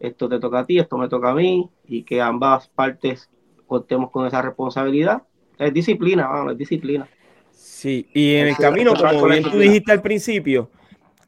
[0.00, 3.28] esto te toca a ti, esto me toca a mí y que ambas partes
[3.66, 5.22] contemos con esa responsabilidad.
[5.58, 7.06] Es disciplina, vamos, es disciplina.
[7.52, 10.70] Sí, y en el camino, como bien tú dijiste al principio,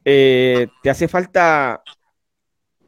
[0.03, 1.83] eh, te hace falta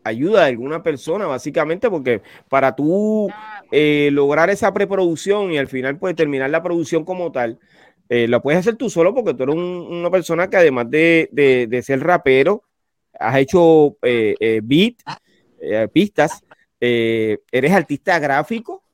[0.03, 3.29] ayuda de alguna persona, básicamente, porque para tú
[3.71, 7.59] eh, lograr esa preproducción y al final pues terminar la producción como tal,
[8.09, 12.01] eh, lo puedes hacer tú solo porque tú eres una persona que además de, ser
[12.01, 12.63] rapero,
[13.19, 14.95] has hecho beat,
[15.91, 16.43] pistas,
[16.79, 18.85] eres artista gráfico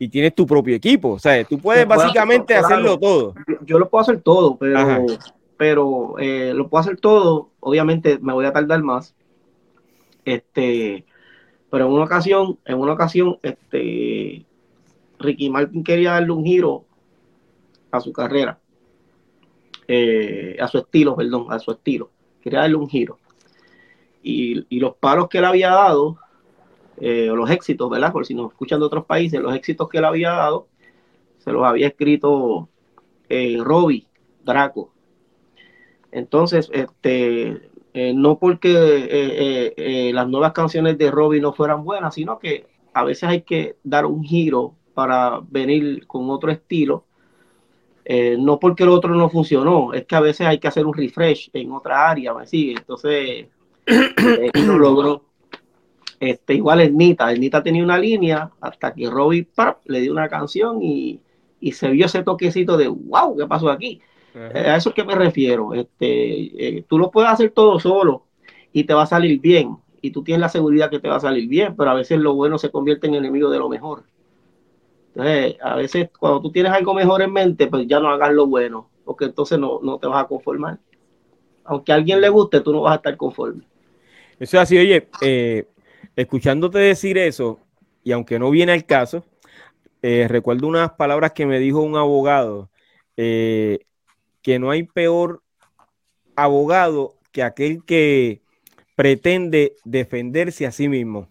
[0.00, 1.10] y tienes tu propio equipo.
[1.10, 3.34] O sea, tú puedes básicamente hacerlo todo.
[3.66, 5.06] Yo, lo puedo hacer todo, pero,
[5.58, 7.50] pero eh, lo puedo hacer todo.
[7.60, 9.14] Obviamente me voy a tardar más.
[10.24, 11.04] Este,
[11.70, 14.46] pero en una ocasión, en una ocasión, este,
[15.18, 16.86] Ricky Martin quería darle un giro
[17.90, 18.58] a su carrera,
[19.88, 22.10] eh, a su estilo, perdón, a su estilo.
[22.40, 23.18] Quería darle un giro.
[24.22, 26.18] Y, los palos que él había dado
[26.98, 28.12] eh, los éxitos, ¿verdad?
[28.12, 30.68] Por si nos escuchan de otros países, los éxitos que él había dado,
[31.38, 32.68] se los había escrito
[33.28, 34.06] eh, Robbie
[34.44, 34.92] Draco.
[36.12, 42.66] Entonces, este, eh, no porque las nuevas canciones de Robbie no fueran buenas, sino que
[42.92, 47.06] a veces hay que dar un giro para venir con otro estilo.
[48.38, 51.50] No porque el otro no funcionó, es que a veces hay que hacer un refresh
[51.52, 52.72] en otra área, ¿me sigue?
[52.72, 53.46] Entonces,
[54.66, 55.24] lo logró.
[56.20, 59.48] Este, igual el Nita, el Nita tenía una línea hasta que Robbie
[59.86, 61.20] le dio una canción y,
[61.72, 64.00] se vio ese toquecito de wow, ¿qué pasó aquí?
[64.34, 65.74] Eh, a eso es que me refiero.
[65.74, 68.26] Este, eh, tú lo puedes hacer todo solo
[68.72, 69.76] y te va a salir bien.
[70.02, 72.34] Y tú tienes la seguridad que te va a salir bien, pero a veces lo
[72.34, 74.04] bueno se convierte en enemigo de lo mejor.
[75.14, 78.46] Entonces, a veces cuando tú tienes algo mejor en mente, pues ya no hagas lo
[78.46, 80.78] bueno, porque entonces no, no te vas a conformar.
[81.64, 83.64] Aunque a alguien le guste, tú no vas a estar conforme.
[84.38, 85.66] Eso es así, oye, eh,
[86.16, 87.60] Escuchándote decir eso,
[88.02, 89.24] y aunque no viene al caso,
[90.02, 92.70] eh, recuerdo unas palabras que me dijo un abogado,
[93.16, 93.80] eh,
[94.42, 95.42] que no hay peor
[96.36, 98.42] abogado que aquel que
[98.96, 101.28] pretende defenderse a sí mismo.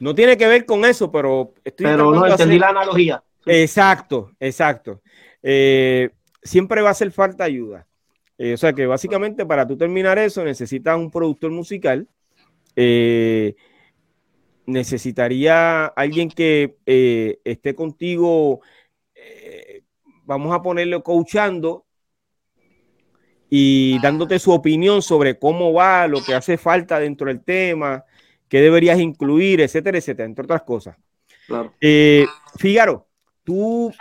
[0.00, 3.22] No tiene que ver con eso, pero estoy Pero no entendí la analogía.
[3.44, 5.02] Exacto, exacto.
[5.42, 6.10] Eh,
[6.42, 7.86] siempre va a hacer falta ayuda.
[8.38, 12.08] o sea que básicamente para tú terminar eso necesitas un productor musical
[12.76, 13.56] eh,
[14.66, 18.60] necesitaría alguien que eh, esté contigo,
[19.14, 19.82] eh,
[20.24, 21.86] vamos a ponerlo coachando
[23.48, 28.04] y dándote su opinión sobre cómo va, lo que hace falta dentro del tema,
[28.48, 30.96] qué deberías incluir, etcétera, etcétera, entre otras cosas.
[32.58, 33.06] Fíjaro,
[33.44, 33.92] tú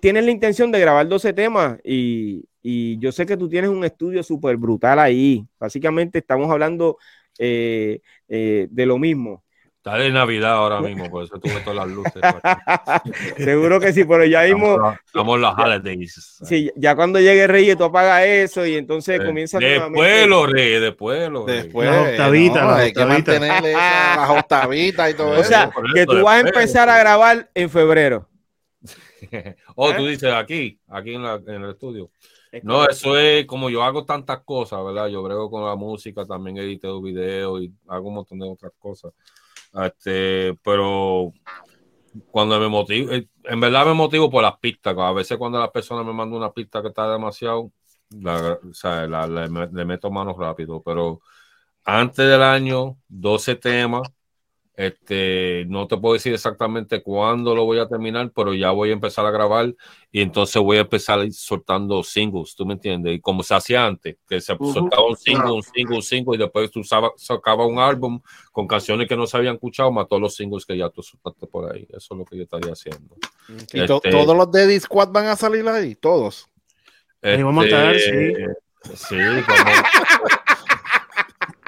[0.00, 3.84] tienes la intención de grabar 12 temas y, y yo sé que tú tienes un
[3.84, 5.46] estudio súper brutal ahí.
[5.58, 6.98] Básicamente estamos hablando
[7.38, 9.44] eh, eh, de lo mismo.
[9.82, 12.20] Está de Navidad ahora mismo, por eso tuve todas las luces.
[13.38, 14.92] Seguro que sí, pero ya mismo.
[15.06, 16.38] Estamos los holidays.
[16.42, 19.58] Sí, ya cuando llegue Reyes, tú apagas eso y entonces comienza.
[19.58, 25.14] Después lo Reyes, después lo Después, las octavitas, no, hay que mantener las octavitas y
[25.14, 25.40] todo eso.
[25.40, 28.28] O sea, que tú vas a empezar a grabar en febrero.
[29.76, 32.10] oh, tú dices aquí, aquí en, la, en el estudio.
[32.62, 35.06] No, eso es como yo hago tantas cosas, ¿verdad?
[35.06, 39.12] Yo brego con la música, también edito videos y hago un montón de otras cosas.
[39.72, 41.32] Este, pero
[42.30, 44.96] cuando me motivo, eh, en verdad me motivo por las pistas.
[44.98, 47.70] A veces cuando la persona me manda una pista que está demasiado,
[48.10, 50.82] le, le meto manos rápido.
[50.82, 51.20] Pero
[51.84, 54.10] antes del año, 12 temas
[54.80, 58.94] este, no te puedo decir exactamente cuándo lo voy a terminar, pero ya voy a
[58.94, 59.74] empezar a grabar
[60.10, 63.16] y entonces voy a empezar a ir soltando singles, ¿tú me entiendes?
[63.16, 66.38] Y como se hacía antes, que se soltaba un single, un single, un single y
[66.38, 70.34] después tú sacabas un álbum con canciones que no se habían escuchado, más todos los
[70.34, 71.86] singles que ya tú soltaste por ahí.
[71.90, 73.16] Eso es lo que yo estaría haciendo.
[73.74, 75.94] ¿Y este todos los de Squad van a salir ahí?
[75.94, 76.48] ¿Todos?
[77.20, 78.32] Este, vamos a estar, sí.
[78.94, 79.16] Sí,
[79.46, 79.70] como,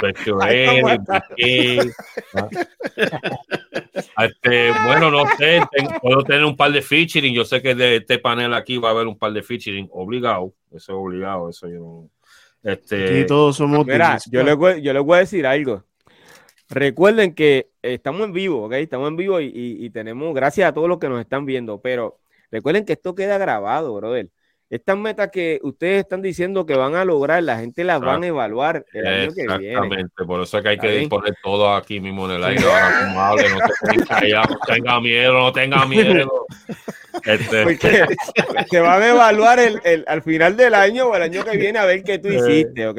[4.19, 5.61] este, bueno, no sé,
[6.01, 7.35] puedo tener un par de featuring.
[7.35, 10.55] Yo sé que de este panel aquí va a haber un par de featuring obligado.
[10.71, 12.11] Eso es obligado, eso yo no.
[12.63, 13.87] Este, todos somos.
[13.87, 15.85] Mira, yo les, voy, yo les voy a decir algo.
[16.69, 18.73] Recuerden que estamos en vivo, ¿ok?
[18.75, 22.21] Estamos en vivo y, y tenemos, gracias a todos los que nos están viendo, pero
[22.51, 24.31] recuerden que esto queda grabado, brother
[24.73, 28.27] estas metas que ustedes están diciendo que van a lograr, la gente las van a
[28.27, 29.67] evaluar el año que viene.
[29.75, 32.65] Exactamente, por eso es que hay que poner todo aquí mismo en el aire.
[32.65, 36.47] Ahora, no, tenga miedo, no tenga miedo.
[37.25, 38.05] Este, Porque
[38.71, 41.79] te van a evaluar el, el- al final del año o el año que viene
[41.79, 42.99] a ver qué tú hiciste, ¿ok?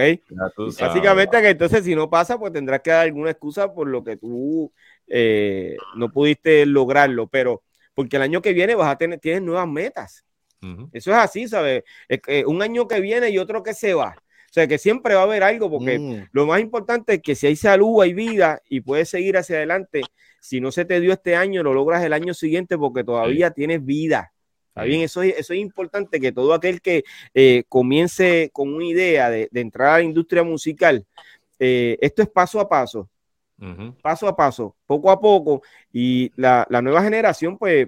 [0.56, 0.72] tú.
[0.80, 4.16] Básicamente que entonces si no pasa, pues tendrás que dar alguna excusa por lo que
[4.18, 4.72] tú
[5.08, 7.64] eh, no pudiste lograrlo, pero
[7.96, 10.23] porque el año que viene vas a tener, tienes nuevas metas.
[10.64, 10.90] Ujú.
[10.94, 11.84] Eso es así, ¿sabes?
[12.08, 14.16] Es que un año que viene y otro que se va.
[14.18, 16.28] O sea, que siempre va a haber algo, porque Mm.
[16.32, 20.04] lo más importante es que si hay salud, hay vida y puedes seguir hacia adelante.
[20.40, 23.84] Si no se te dio este año, lo logras el año siguiente porque todavía tienes
[23.84, 24.32] vida.
[24.70, 24.90] ¿Está Sí.
[24.90, 25.02] bien?
[25.02, 29.48] Eso es, eso es importante que todo aquel que eh, comience con una idea de,
[29.52, 31.06] de entrar a la industria musical,
[31.60, 33.10] eh, esto es paso a paso,
[33.60, 33.96] Ujú.
[34.02, 35.62] paso a paso, poco a poco.
[35.92, 37.88] Y la, la nueva generación, pues,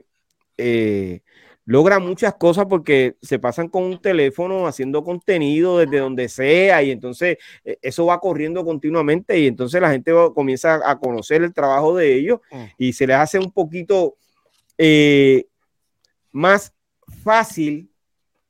[0.58, 1.22] eh,
[1.68, 6.92] logra muchas cosas porque se pasan con un teléfono haciendo contenido desde donde sea y
[6.92, 11.54] entonces eh, eso va corriendo continuamente y entonces la gente va- comienza a conocer el
[11.54, 12.64] trabajo de ellos Mm.
[12.78, 14.16] y se les hace un poquito
[14.78, 15.46] eh,
[16.32, 16.74] más
[17.24, 17.90] fácil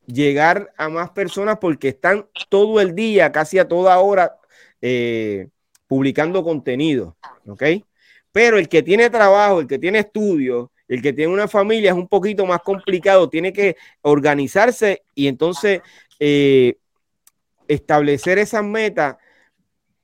[0.06, 4.38] llegar a más personas porque están todo el día, casi a toda hora,
[4.82, 5.48] eh,
[5.88, 7.16] publicando contenido,
[7.48, 7.64] ¿ok?
[8.32, 11.98] Pero el que tiene trabajo, el que tiene estudios, el que tiene una familia es
[11.98, 15.82] un poquito más complicado, tiene que organizarse y entonces
[16.20, 16.78] eh,
[17.68, 19.18] establecer esas metas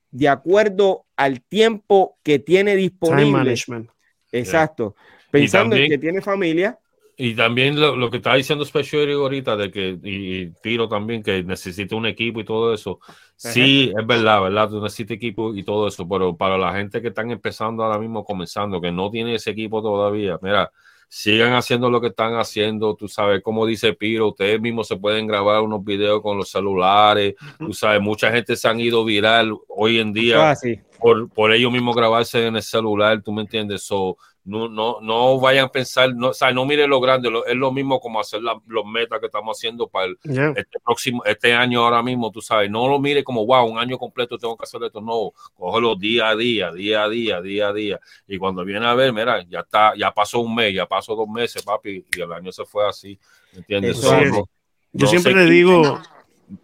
[0.10, 3.32] de acuerdo al tiempo que tiene Time disponible.
[3.32, 3.90] management.
[4.32, 4.96] Exacto.
[5.30, 6.78] Pensando en que tiene familia.
[7.24, 11.22] Y también lo, lo que está diciendo Special ahorita, de que, y, y Tiro también,
[11.22, 13.00] que necesita un equipo y todo eso.
[13.36, 14.70] Sí, es verdad, ¿verdad?
[14.70, 18.26] Tú necesitas equipo y todo eso, pero para la gente que están empezando ahora mismo,
[18.26, 20.72] comenzando, que no tiene ese equipo todavía, mira,
[21.08, 25.28] sigan haciendo lo que están haciendo, tú sabes, como dice Piro, ustedes mismos se pueden
[25.28, 30.00] grabar unos videos con los celulares, tú sabes, mucha gente se han ido viral hoy
[30.00, 30.80] en día Ah, sí.
[31.02, 35.40] Por, por ellos mismos grabarse en el celular, tú me entiendes, so, no, no, no
[35.40, 38.20] vayan a pensar, no, o sea, no miren lo grande, lo- es lo mismo como
[38.20, 40.54] hacer la- los metas que estamos haciendo para el, Yeah.
[40.56, 43.98] este próximo, este año ahora mismo, tú sabes, no lo mire como, wow, un año
[44.00, 47.74] completo tengo que hacer esto, no, cógelo día a día, día a día, día a
[47.74, 51.16] día, y cuando viene a ver, mira, ya está, ya pasó un mes, ya pasó
[51.16, 53.20] dos meses, papi, y el año se fue así,
[53.54, 54.00] ¿me entiendes?
[54.00, 54.50] Eso So, no-
[54.94, 56.02] Yo no siempre le digo,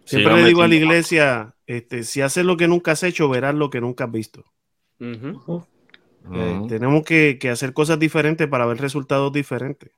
[0.04, 3.54] siempre le digo a la iglesia, este, si haces lo que nunca has hecho, verás
[3.54, 4.42] lo que nunca has visto.
[4.98, 9.90] Eh, tenemos que, que hacer cosas diferentes para ver resultados diferentes.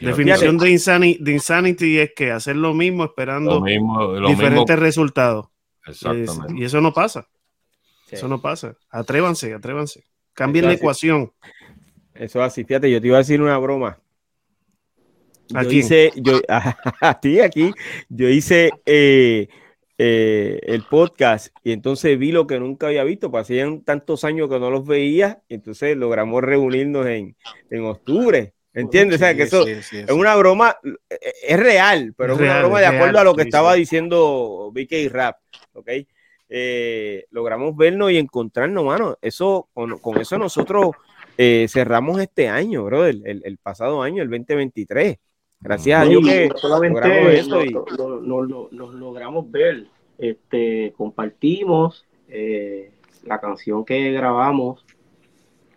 [0.00, 4.28] Y Definición de insanity, de insanity es que hacer lo mismo esperando Lo mismo, lo
[4.28, 5.46] diferentes mismo, resultados.
[5.86, 6.60] Es- exactamente.
[6.60, 7.26] y eso no pasa.
[8.06, 8.16] Sí.
[8.16, 8.76] Eso no pasa.
[8.90, 10.04] Atrévanse, atrévanse.
[10.34, 11.32] Cambien la ecuación.
[12.12, 12.64] Eso es así.
[12.64, 13.98] Fíjate, yo te iba a decir una broma.
[15.48, 16.40] Yo ¿A hice, yo,
[17.00, 17.72] a ti aquí,
[18.10, 19.48] yo hice eh,
[19.98, 24.48] eh, el podcast y entonces vi lo que nunca había visto, pues hacían tantos años
[24.48, 27.36] que no los veía, y entonces logramos reunirnos en,
[27.70, 29.16] en octubre, ¿entiendes?
[29.16, 30.76] o sea, que eso Sí, sí, sí, es una broma,
[31.10, 33.42] eh, es real, pero Es es una real, broma de acuerdo real, a lo que
[33.42, 33.80] sí, estaba sí.
[33.80, 35.36] diciendo BK Rap,
[35.74, 35.88] ¿ok?
[36.48, 39.16] Eh, logramos vernos y encontrarnos, mano.
[39.22, 40.90] Eso, con, con eso nosotros
[41.38, 45.16] eh, cerramos este año, bro, el, el- el pasado año, el 2023.
[45.64, 47.64] Gracias a No, Dios que solamente logramos eso
[47.96, 49.86] lo- lo- lo- logramos ver,
[50.18, 52.92] este, compartimos eh,
[53.24, 54.84] la canción que grabamos,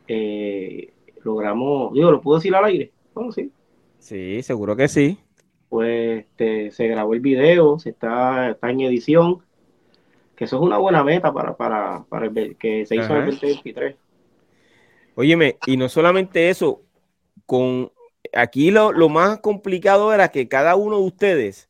[0.10, 0.91] eh,
[1.23, 2.91] logramos, digo, ¿lo puedo decir al aire?
[3.13, 3.50] Bueno, sí.
[4.00, 5.17] Sí, seguro que sí.
[5.69, 9.41] Pues este, se grabó el video, se está, está en edición,
[10.36, 13.17] que eso es una buena meta para, para, para el, que se hizo en el
[13.21, 13.32] Ajá.
[13.32, 13.95] 2023.
[15.15, 16.82] Óyeme, y no solamente eso,
[17.45, 17.91] con
[18.34, 21.70] aquí lo, lo más complicado era que cada uno de ustedes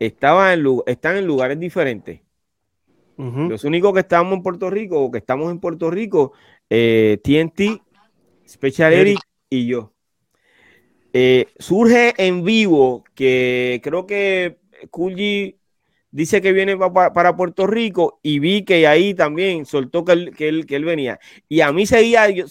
[0.00, 2.22] estaba en, están en lugares diferentes.
[3.46, 6.32] Los únicos que estamos en Puerto Rico o que estamos en Puerto Rico,
[6.70, 7.82] eh, TNT,
[8.46, 9.18] Special Eric.
[9.50, 9.94] Y yo.
[11.12, 14.58] Eh, surge en vivo que creo que
[14.90, 15.58] Coolgy
[16.10, 20.12] dice que viene pa- pa- para Puerto Rico y vi que ahí también soltó que
[20.12, 21.18] él, que él, que él venía.
[21.48, 22.44] Y a mí seguía, yo,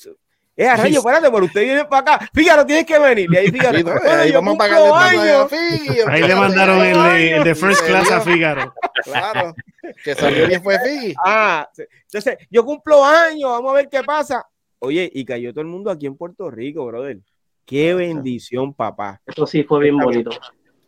[0.58, 2.30] eh, a rayo, espérate, pero usted viene para acá.
[2.34, 3.30] Fíjate, tienes que venir.
[3.32, 5.50] Y ahí, fíjate, Sí, no, bueno, ahí yo vamos a pagarle años.
[5.52, 8.22] Figgy, Ahí le mandaron el de, el de First ¿En Class a?
[8.22, 8.74] Fígaro.
[9.04, 9.56] Claro,
[10.04, 11.14] que salió bien fue Figgy.
[11.24, 11.84] Ah, sí.
[12.06, 14.44] entonces yo cumplo años, vamos a ver qué pasa.
[14.80, 17.20] Oye, y cayó todo el mundo aquí en Puerto Rico, brother.
[17.64, 19.22] Qué bendición, papá.
[19.28, 20.32] Eso sí fue bien bonito.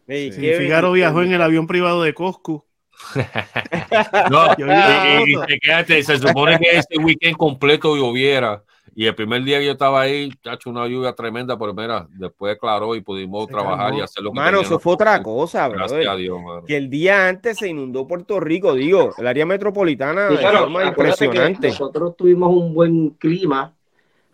[0.07, 0.93] Sí, Fígaro bendición.
[0.93, 2.65] viajó en el avión privado de Coscu.
[4.31, 8.63] No, y, y quédate, se supone que este weekend completo lloviera.
[8.99, 12.53] Y el primer día que yo estaba ahí, hecho una lluvia tremenda, pero mira, después
[12.53, 13.99] aclaró y pudimos Se trabajar calmó.
[13.99, 16.17] y hacer lo que Mano, eso fue otra cosa, Gracias a brother.
[16.21, 16.65] Dios, mano.
[16.65, 20.83] Que el día antes se inundó Puerto Rico, digo, el área metropolitana Sí, de forma
[20.85, 21.69] impresionante.
[21.69, 23.73] nosotros tuvimos un buen clima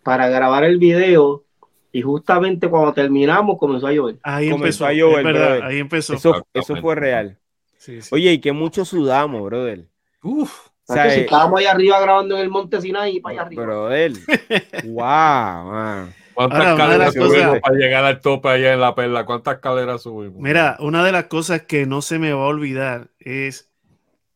[0.01, 1.43] para grabar el video
[1.91, 4.17] Y justamente cuando terminamos comenzó a llover.
[4.23, 5.63] Ahí Comenzó empezó, a llover, es verdad, brother.
[5.63, 6.13] ahí empezó.
[6.15, 7.37] Eso, eso fue real.
[7.77, 8.09] Sí, sí.
[8.15, 9.87] Oye, y que mucho sudamos, brother.
[10.23, 10.69] Uf.
[10.87, 13.33] O sea, ¿Sabes que si eh, estábamos allá arriba grabando en el monte Sinai para
[13.33, 13.63] allá arriba.
[13.65, 14.11] brother.
[14.83, 16.13] wow, man.
[16.33, 19.25] ¿Cuántas Ahora, escaleras subimos cosas- para llegar al tope allá en la perla?
[19.25, 20.39] ¿Cuántas escaleras subimos?
[20.41, 23.71] Mira, una de las cosas que no se me va a olvidar es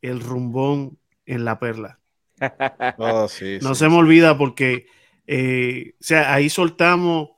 [0.01, 1.99] el rumbón en la perla.
[2.97, 3.79] Oh, sí, No sí.
[3.81, 4.87] se me olvida porque,
[5.27, 7.29] eh, o sea, ahí soltamos,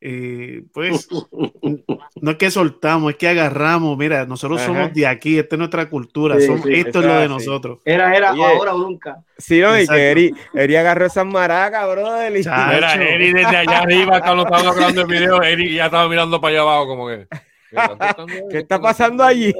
[0.00, 1.08] eh, pues,
[2.20, 3.96] no es que soltamos, es que agarramos.
[3.98, 4.66] Mira, nosotros Ajá.
[4.68, 7.28] somos de aquí, esta es nuestra cultura, Sí, somos- sí, esto es lo de así.
[7.28, 7.78] nosotros.
[7.84, 8.44] Era, era, Oye.
[8.44, 9.24] ahora o nunca.
[9.36, 12.32] Sí, no, y que Eri, Eri agarró esas maracas, brother.
[12.32, 16.52] Mira, Eri desde allá arriba, cuando estábamos grabando el video, Eri ya estaba mirando para
[16.52, 17.26] allá abajo, como que.
[18.50, 19.52] ¿Qué está pasando allí?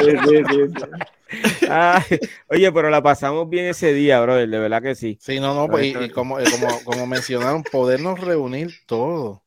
[0.00, 1.66] Sí, sí, sí, sí.
[1.68, 2.02] Ay,
[2.48, 5.18] oye, pero la pasamos bien ese día, brother, de verdad que sí.
[5.20, 9.40] Sí, no, no, pues, y, y como, eh, como, como mencionaron, podernos reunir todos.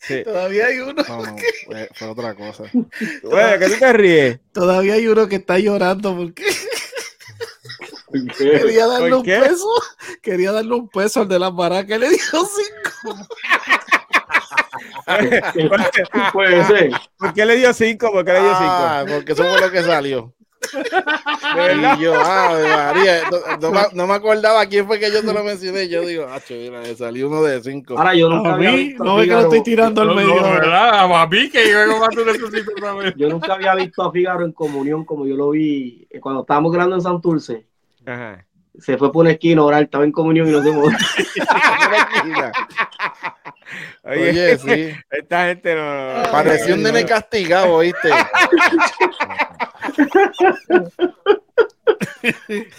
[0.00, 0.22] Sí.
[0.24, 1.36] Todavía hay uno, No, no,
[1.66, 2.64] fue, fue otra cosa.
[2.72, 4.40] Oye, ¿qué tú te ríes?
[4.52, 6.44] todavía hay uno que está llorando porque
[8.36, 8.50] ¿Qué?
[8.58, 9.38] quería darle ¿Por un qué?
[9.38, 9.68] peso,
[10.20, 13.16] quería darle un peso al de las baracas, le dijo cinco.
[16.32, 16.90] Puede ser.
[17.18, 18.10] ¿Por qué le dio cinco?
[18.12, 18.64] ¿Por qué le dio cinco?
[18.64, 20.34] Ah, porque eso fue lo que salió.
[20.60, 21.96] ¿De verdad?
[21.98, 25.32] Y yo, ah, María, no, no me, no me acordaba quién fue que yo te
[25.32, 25.88] lo mencioné.
[25.88, 27.96] Yo digo, ah, mira, me salió uno de cinco.
[27.98, 30.14] Ahora yo nunca A había mí, visto no ve que lo estoy tirando al No,
[30.14, 30.34] medio.
[30.36, 31.20] no, ¿verdad?
[31.22, 33.14] A mí que yo más tú necesitas saber.
[33.16, 36.72] Yo nunca había visto a Fígaro en comunión como yo lo vi eh, cuando estábamos
[36.72, 37.66] grabando en Santurce.
[38.06, 38.44] Ajá.
[38.78, 40.96] Se fue por una esquina a orar, estaba en comunión y no se movió.
[44.04, 44.90] Oye, Oye, sí.
[45.10, 46.22] esta gente no.
[46.22, 48.08] no- Pareció un nene castigado, ¿oíste?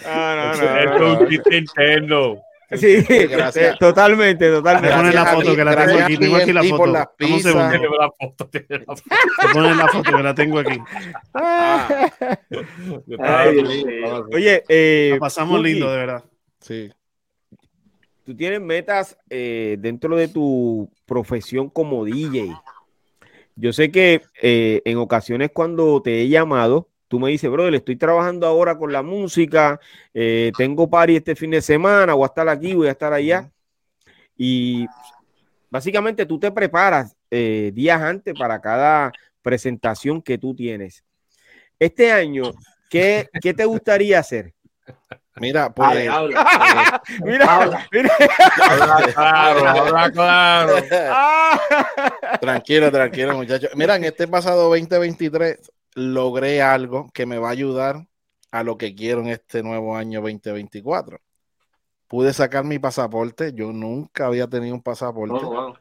[0.06, 1.28] Ah, no, Esto no, es no, un no.
[1.28, 2.36] chiste interno.
[2.74, 3.78] Sí, Gracias.
[3.78, 4.96] totalmente, Me totalmente.
[4.96, 6.16] ponen la foto, que la tengo aquí.
[6.16, 6.84] Tengo aquí la foto.
[7.20, 7.96] un segundo.
[7.98, 8.50] La foto,
[9.52, 9.86] ponen la
[10.16, 10.78] que la tengo aquí.
[13.18, 13.58] Ay.
[14.32, 16.24] Oye, eh, La pasamos Cookie, lindo, de verdad.
[16.60, 16.90] Sí.
[18.24, 22.56] tú tienes metas eh, dentro de tu profesión como DJ.
[23.54, 27.96] Yo sé que eh, en ocasiones cuando te he llamado, tú me dices, brother, estoy
[27.96, 29.78] trabajando ahora con la música,
[30.14, 33.50] eh, tengo party este fin de semana, voy a estar aquí, voy a estar allá.
[34.34, 34.86] Y
[35.68, 41.04] básicamente tú te preparas eh, días antes para cada presentación que tú tienes.
[41.78, 42.44] Este año,
[42.88, 44.54] ¿qué, qué te gustaría hacer?
[45.36, 45.90] Mira, pues.
[45.90, 47.02] Hable, habla.
[47.26, 47.88] Mira, Habla.
[47.92, 48.10] mira.
[48.58, 50.74] Habla claro, habla claro.
[51.14, 52.38] Ah.
[52.40, 53.68] Tranquilo, tranquilo, muchachos.
[53.74, 58.06] Mira, en este pasado 2023 logré algo que me va a ayudar
[58.50, 61.18] a lo que quiero en este nuevo año 2024.
[62.08, 63.52] Pude sacar mi pasaporte.
[63.54, 65.34] Yo nunca había tenido un pasaporte.
[65.34, 65.74] Oh, wow.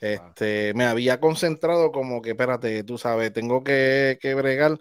[0.00, 4.78] Este, me había concentrado como que, espérate, tú sabes, tengo que, que bregar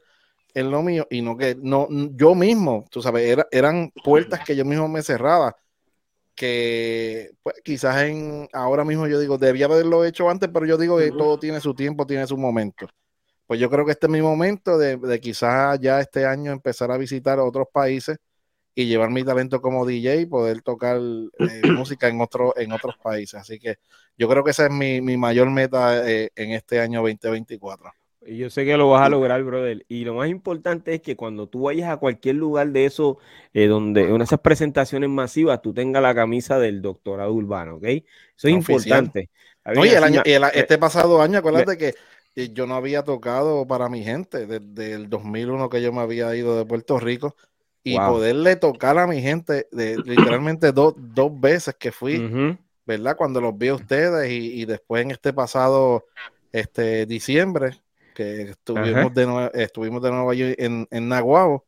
[0.55, 4.55] en lo mío y no que, no, yo mismo, tú sabes, era- eran puertas que
[4.55, 5.55] yo mismo me cerraba,
[6.35, 10.97] que pues quizás en, ahora mismo yo digo, debía haberlo hecho antes, pero yo digo
[10.97, 12.87] que todo tiene su tiempo, tiene su momento.
[13.51, 16.89] Pues yo creo que este es mi momento de, de quizás ya este año empezar
[16.89, 18.17] a visitar otros países
[18.73, 22.95] y llevar mi talento como DJ y poder tocar eh, música en, otro, en otros
[23.03, 23.41] países.
[23.41, 23.75] Así que
[24.17, 27.91] yo creo que esa es mi, mi mayor meta eh, en este año 2024.
[28.25, 29.85] Y Yo sé que lo vas a lograr, brother.
[29.89, 33.17] Y lo más importante es que cuando tú vayas a cualquier lugar de eso,
[33.53, 37.83] eh, donde en esas presentaciones masivas, tú tengas la camisa del doctorado urbano, ¿ok?
[37.83, 38.05] Eso
[38.47, 39.11] es Oficial.
[39.11, 39.29] importante.
[39.65, 41.95] Oye, el así año, el- este pasado año, acuérdate que eh,
[42.35, 46.57] yo no había tocado para mi gente desde el 2001 que yo me había ido
[46.57, 47.35] de Puerto Rico
[47.83, 48.13] y Wow.
[48.13, 52.23] poderle tocar a mi gente de, literalmente dos, dos veces que fui.
[52.85, 53.15] ¿verdad?
[53.15, 56.05] Cuando los vi a ustedes y, y después en este pasado
[56.51, 57.81] este diciembre
[58.13, 61.65] que estuvimos de nuevo, estuvimos de nuevo allí en, en Naguabo,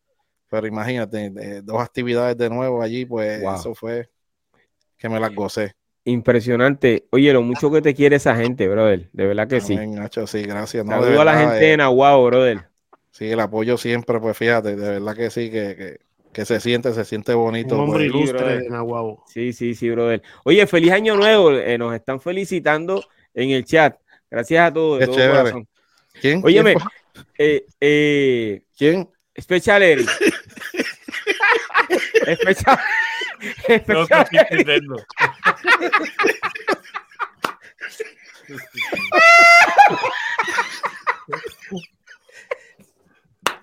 [0.50, 3.60] pero imagínate, eh, dos actividades de nuevo allí, pues Wow.
[3.60, 4.10] eso fue
[4.98, 5.76] que me las gocé.
[6.06, 7.06] Impresionante.
[7.12, 9.10] Oye, lo mucho que te quiere esa gente, brother.
[9.14, 9.76] De verdad que sí.
[9.76, 10.86] Nacho, sí, gracias.
[10.86, 12.60] no, de Saludo a la verdad, gente eh, de Nahuatl, brother.
[13.12, 16.00] Sí, el apoyo siempre, pues fíjate, de verdad que sí, que, que,
[16.34, 17.76] que se siente, se siente bonito.
[17.76, 18.16] Un hombre pues.
[18.16, 18.62] ilustre brother.
[18.64, 19.24] de Nahuabo.
[19.28, 20.22] Sí, sí, sí, brother.
[20.46, 21.52] Oye, feliz año nuevo.
[21.52, 23.96] eh, nos están felicitando en el chat.
[24.30, 25.00] Gracias a todos.
[25.00, 25.38] de Qué todo chévere.
[25.40, 25.68] corazón.
[26.20, 26.42] ¿Quién?
[26.44, 26.88] Óyeme, ¿Quién?
[27.38, 29.10] eh, eh, ¿Quién?
[29.40, 30.10] Special Eric.
[32.42, 32.80] Special,
[33.88, 34.06] No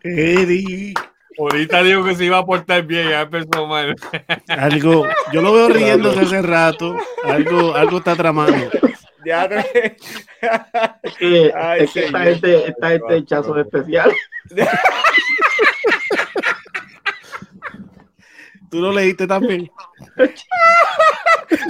[0.02, 0.94] Eddie,
[1.38, 3.96] Ahorita digo que se iba a portar bien, ya empezó mal.
[4.48, 8.68] algo, yo lo veo riéndose hace rato, algo, algo está tramando.
[9.24, 9.96] Ya te-
[11.02, 14.16] Es que, Ay, es que esta gente, esta gente en chazos especiales.
[18.70, 19.70] Tú lo leíste también.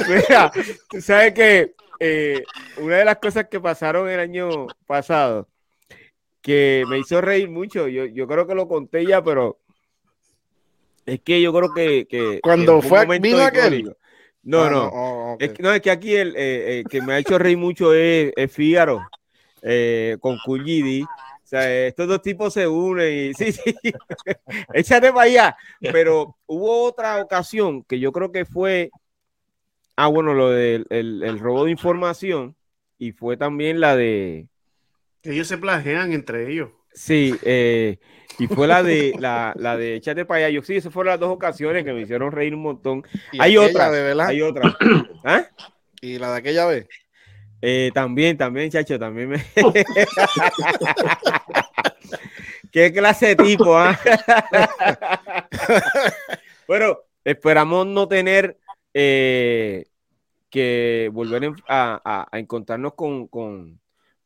[0.09, 0.51] Mira,
[0.89, 2.45] tú sabes que eh,
[2.81, 5.49] una de las cosas que pasaron el año pasado
[6.43, 9.59] que me hizo reír mucho, yo, yo creo que lo conté ya, pero
[11.07, 13.75] es que yo creo que, que Cuando que fue- vino aquel.
[13.75, 13.97] icónico.
[14.43, 14.85] No, Ah, no.
[14.93, 15.37] oh.
[15.39, 17.93] Es, que- no, es que aquí el eh, eh, que me ha hecho reír mucho
[17.93, 19.07] es, es Fígaro
[19.63, 21.03] eh, con GD.
[21.05, 23.75] O sea, estos dos tipos se unen y sí, sí,
[24.73, 25.57] échate para allá.
[25.81, 28.91] Pero hubo otra ocasión que yo creo que fue,
[29.97, 32.57] ah, bueno, lo del el, el robo de información
[32.99, 34.49] y fue también la de,
[35.23, 36.71] Ellos se plagean entre ellos.
[36.93, 37.99] sí, eh,
[38.39, 40.55] y fue la de, la, la de échate para allá.
[40.55, 43.03] Yo sí, esas fueron las dos ocasiones que me hicieron reír un montón.
[43.39, 44.29] Hay otra, de verdad.
[44.29, 44.77] hay otra.
[45.25, 45.47] ¿Ah?
[46.01, 46.87] Y la de aquella vez.
[47.61, 49.45] Eh, también, también, chacho, también me.
[52.73, 53.99] Qué clase de tipo, ¿ah?
[56.69, 58.59] bueno, esperamos no tener
[58.95, 59.87] eh,
[60.51, 63.79] que volver a, a- a encontrarnos con, con,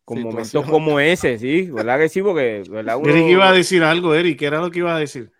[0.04, 1.70] con momentos como ese, ¿sí?
[1.70, 2.22] ¿Verdad que sí?
[2.22, 2.96] Porque, ¿verdad?
[2.98, 5.30] Uno- Eric iba a decir algo, Eric, ¿qué era lo que iba a decir?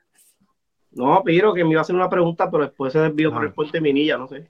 [0.92, 3.46] No, Piro, que me iba a hacer una pregunta, pero después se desvió por Ah.
[3.46, 4.46] el puente Minilla, no sé.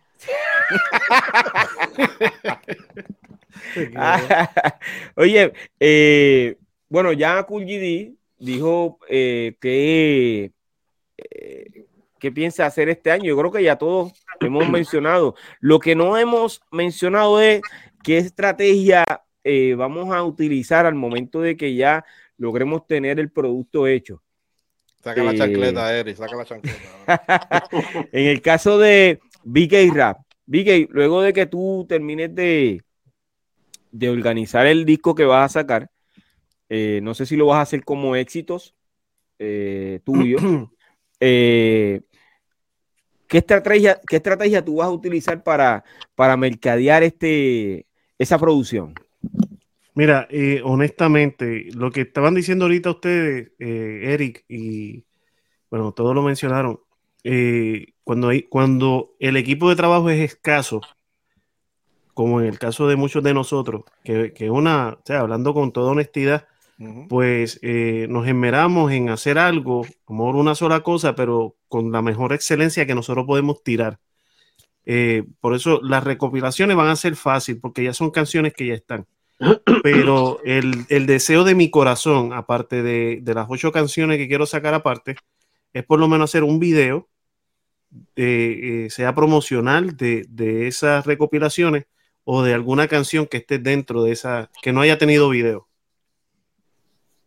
[5.17, 6.57] Oye, eh,
[6.89, 10.53] bueno, ya Cool GD dijo eh, que,
[11.17, 11.85] eh,
[12.25, 13.27] que piensa hacer este año.
[13.27, 15.35] Yo creo que ya todos hemos mencionado.
[15.61, 17.61] Lo que no hemos mencionado es
[18.03, 19.05] qué estrategia
[19.45, 22.03] eh, vamos a utilizar al momento de que ya
[22.39, 24.23] logremos tener el producto hecho.
[25.03, 25.37] Saca la Eh.
[25.37, 26.79] chancleta, Eric, saca la chancleta.
[28.13, 30.17] en el caso de BK Rap,
[30.47, 32.81] BK, luego de que tú termines de,
[33.91, 35.91] de organizar el disco que vas a sacar,
[36.71, 38.75] eh, no sé si lo vas a hacer como éxitos
[39.39, 40.41] eh, tuyos.
[41.21, 42.01] eh,
[43.29, 47.87] ¿qué, estrategia, ¿Qué estrategia tú vas a utilizar para, para mercadear este,
[48.19, 48.95] esa producción?
[49.95, 55.05] Mira, eh, honestamente, lo que estaban diciendo ahorita ustedes, eh, Eric, y
[55.71, 56.81] bueno, todos lo mencionaron,
[57.23, 60.81] eh, cuando, hay, cuando el equipo de trabajo es escaso,
[62.13, 65.73] como en el caso de muchos de nosotros, que, que una, o sea, hablando con
[65.73, 66.49] toda honestidad,
[67.09, 72.33] Pues eh, nos esmeramos en hacer algo, como una sola cosa, pero con la mejor
[72.33, 74.01] excelencia que nosotros podemos tirar.
[74.87, 78.75] Eh, por eso las recopilaciones van a ser fácil, porque ya son canciones que ya
[78.75, 79.07] están.
[79.83, 84.47] Pero el, el deseo de mi corazón, aparte de, de las ocho canciones que quiero
[84.47, 85.17] sacar aparte,
[85.73, 87.09] es por lo menos hacer un video,
[88.17, 91.87] eh, eh, sea promocional de, de esas recopilaciones
[92.25, 95.69] o de alguna canción que esté dentro de esa, que no haya tenido video.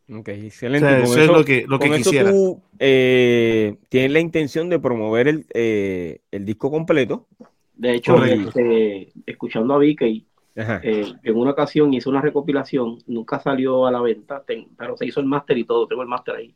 [0.09, 0.87] Ok, O excelente.
[0.87, 2.31] sea, Con eso es lo que, lo que quisiera.
[2.31, 7.27] tú eh, tienes la intención de promover el, eh, el disco completo.
[7.75, 13.85] De hecho, este, escuchando a Vicky, eh, en una ocasión hizo una recopilación, nunca salió
[13.85, 16.55] a la venta, ten- pero se hizo el máster y todo, tengo el máster ahí.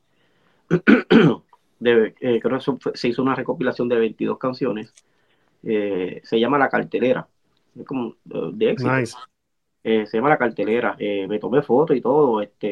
[1.80, 4.94] De- eh, creo que fue- se hizo una recopilación de 22 canciones.
[5.64, 7.28] Eh, se llama La Cartelera.
[7.80, 8.92] Es como de éxito.
[8.96, 9.16] Nice.
[9.84, 10.96] Eh, se llama La Cartelera.
[11.00, 12.42] Eh, me tomé fotos y todo.
[12.42, 12.68] Este,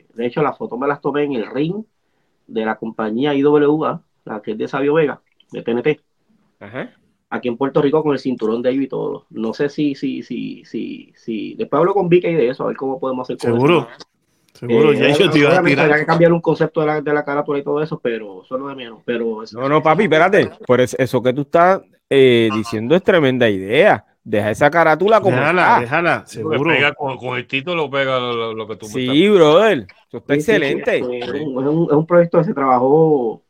[0.00, 1.82] eh, de hecho, las fotos me las tomé en el ring
[2.46, 5.20] de la compañía IWA, la que es de Sabio Vega,
[5.52, 6.00] de TNT
[6.60, 6.90] Ajá.
[7.30, 9.26] aquí en Puerto Rico con el cinturón de ellos y todo.
[9.30, 11.54] No sé si, si, si, si, si.
[11.54, 13.80] Después hablo con Vicky de eso, a ver cómo podemos hacer con Seguro.
[13.90, 14.06] eso.
[14.54, 15.98] Seguro, Eh, ya yo te iba a tirar.
[16.00, 18.60] que cambiar un concepto de la, de la carátula y todo eso, pero eso es
[18.60, 19.00] lo de menos.
[19.04, 20.50] Pero No, no, papi, espérate.
[20.66, 24.04] Por eso, eso que tú estás eh, diciendo es tremenda idea.
[24.30, 25.80] Deja esa carátula como Déjala, está.
[25.80, 26.62] déjala, seguro.
[26.64, 29.86] pega con, con el título pega lo, lo- lo que tú me estás- Sí, brother.
[30.06, 30.98] Eso está Sí, sí, excelente.
[31.02, 33.40] sí, es, un, es un- es un proyecto que se trabajó.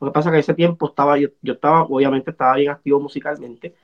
[0.00, 3.00] Lo que pasa es que ese tiempo estaba, yo, yo estaba, obviamente estaba bien activo
[3.00, 3.74] musicalmente.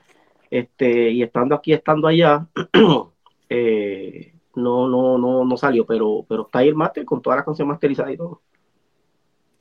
[0.49, 2.47] Este, y estando aquí, estando allá,
[3.49, 7.45] eh, no, no, no, no salió, pero, pero está ahí el máster con todas las
[7.45, 8.41] canciones masterizadas y todo.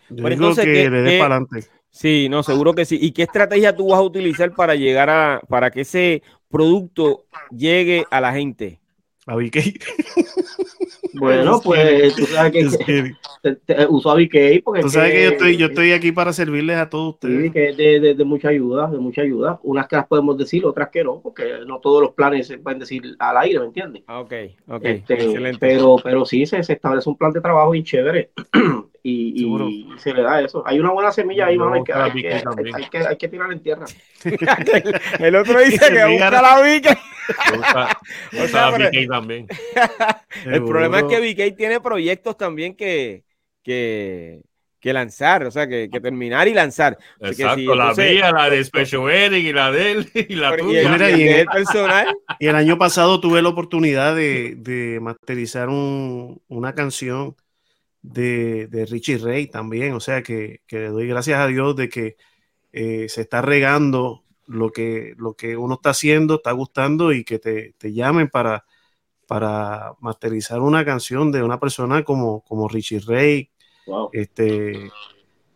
[0.09, 1.67] Yo Pero digo entonces, que ¿qué- le dé para adelante.
[1.89, 2.99] Sí, no, seguro que sí.
[3.01, 6.21] ¿Y qué estrategia tú vas a utilizar para llegar a, para que ese
[6.55, 8.79] producto llegue a la gente?
[9.27, 9.57] A BK.
[11.13, 14.93] Bueno, pues tú sabes que Es que- te- te- usó a BK porque Tú es
[14.93, 17.51] sabes que yo estoy, yo estoy aquí para servirles a todos Sí, ustedes.
[17.53, 19.59] que es de, de- de mucha ayuda, de mucha ayuda.
[19.63, 22.79] Unas que las podemos decir, otras que no, porque no todos los planes se pueden
[22.79, 24.03] decir al aire, ¿me entiendes?
[24.07, 24.33] Ah, ok,
[24.67, 25.57] ok, Este, excelente.
[25.59, 28.31] pero, pero sí se, se establece un plan de trabajo bien chévere.
[29.03, 30.63] y, y se le da eso.
[30.65, 32.41] Hay una buena semilla ahí, hay que, hay, que, hay,
[32.73, 33.85] hay que, hay que tirarla en tierra.
[35.19, 36.55] El otro dice que busca la.
[37.51, 37.97] Me gusta,
[38.31, 39.47] me O gusta sea, la BK también.
[40.45, 41.03] El problema es
[41.35, 41.49] que.
[41.51, 43.23] VK tiene proyectos también que,
[43.63, 44.41] que,
[44.79, 46.97] que lanzar, o sea, que, que terminar y lanzar.
[47.19, 50.49] Que Exacto, la entonces- mía, la de Special Eric y la de él y la
[50.49, 50.91] Y el, tuya.
[50.91, 52.07] Mira, y el personal.
[52.39, 57.35] Y el año pasado tuve la oportunidad de, de masterizar un- una canción
[58.01, 59.93] de, de Richie Ray también.
[59.93, 62.17] O sea que, que le doy gracias a Dios de que
[62.73, 67.39] eh, se está regando lo que, lo que uno está haciendo, está gustando y que
[67.39, 68.65] te, te llamen para,
[69.27, 73.49] para masterizar una canción de una persona como, como Richie Ray,
[73.87, 74.09] Wow.
[74.13, 74.91] este,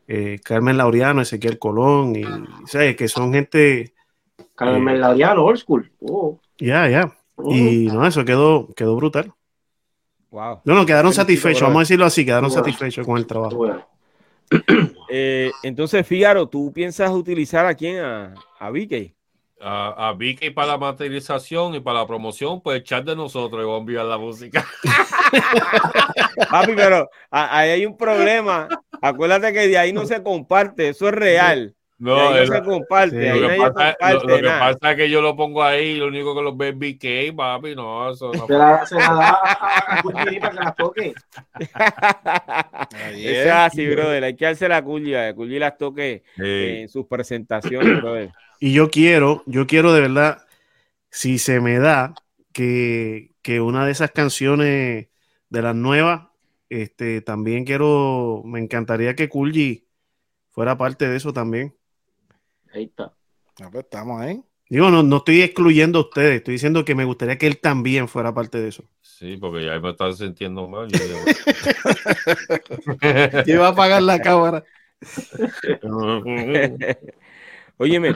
[0.08, 2.24] eh, Carmen Laureano, Ezequiel Colón, y
[2.68, 2.96] ¿sabes?
[2.96, 3.94] que son gente,
[4.56, 5.92] Carmen Laureano, old school.
[6.02, 7.12] Oh, ya, ya.
[7.36, 7.52] oh.
[7.54, 9.34] Y no, eso quedó, quedó brutal.
[10.30, 10.62] Wow.
[10.64, 12.64] No, no, quedaron Felicito, satisfechos, vamos a decirlo así, quedaron Bueno.
[12.64, 13.56] satisfechos con el trabajo.
[13.56, 13.84] Bueno.
[15.10, 18.00] Eh, entonces, Fígaro, ¿tú piensas utilizar a quién?
[18.00, 19.14] A, a VK.
[19.62, 23.66] A, a Vicky para la materialización y para la promoción, pues chat de nosotros y
[23.66, 24.66] vamos a enviar la música.
[26.50, 28.70] Papi, pero ahí hay un problema.
[29.02, 31.76] Acuérdate que de ahí no se comparte, eso es real.
[32.00, 33.40] No, se comparte, Sí.
[33.42, 34.60] lo, que pasa, lo- comparte lo que nada.
[34.74, 37.36] pasa es que yo lo pongo ahí y lo único que los ve es BK,
[37.36, 38.48] papi, no, eso no.
[38.48, 41.14] Se la, se la da a, para que la toque.
[42.92, 43.46] Eso es.
[43.46, 44.24] es así, brother.
[44.24, 46.42] Hay que darse la culia, que las toque Sí.
[46.44, 48.32] en sus presentaciones, brother.
[48.60, 50.46] Y yo quiero, yo quiero de verdad,
[51.10, 52.14] si se me da,
[52.54, 55.08] que, que una de esas canciones
[55.50, 56.28] de las nuevas,
[56.70, 59.86] este, también quiero, me encantaría que Kulji
[60.50, 61.76] fuera parte de eso también.
[62.74, 63.14] Ahí está.
[63.62, 64.42] Ah, pues, estamos ahí.
[64.70, 68.08] Digo, no, no estoy excluyendo a ustedes, estoy diciendo que me gustaría que él también
[68.08, 68.84] fuera parte de eso.
[69.02, 70.88] Sí, porque ya me están sintiendo mal.
[70.90, 71.00] Yo
[73.54, 74.64] iba a apagar la cámara.
[77.78, 78.16] Óyeme,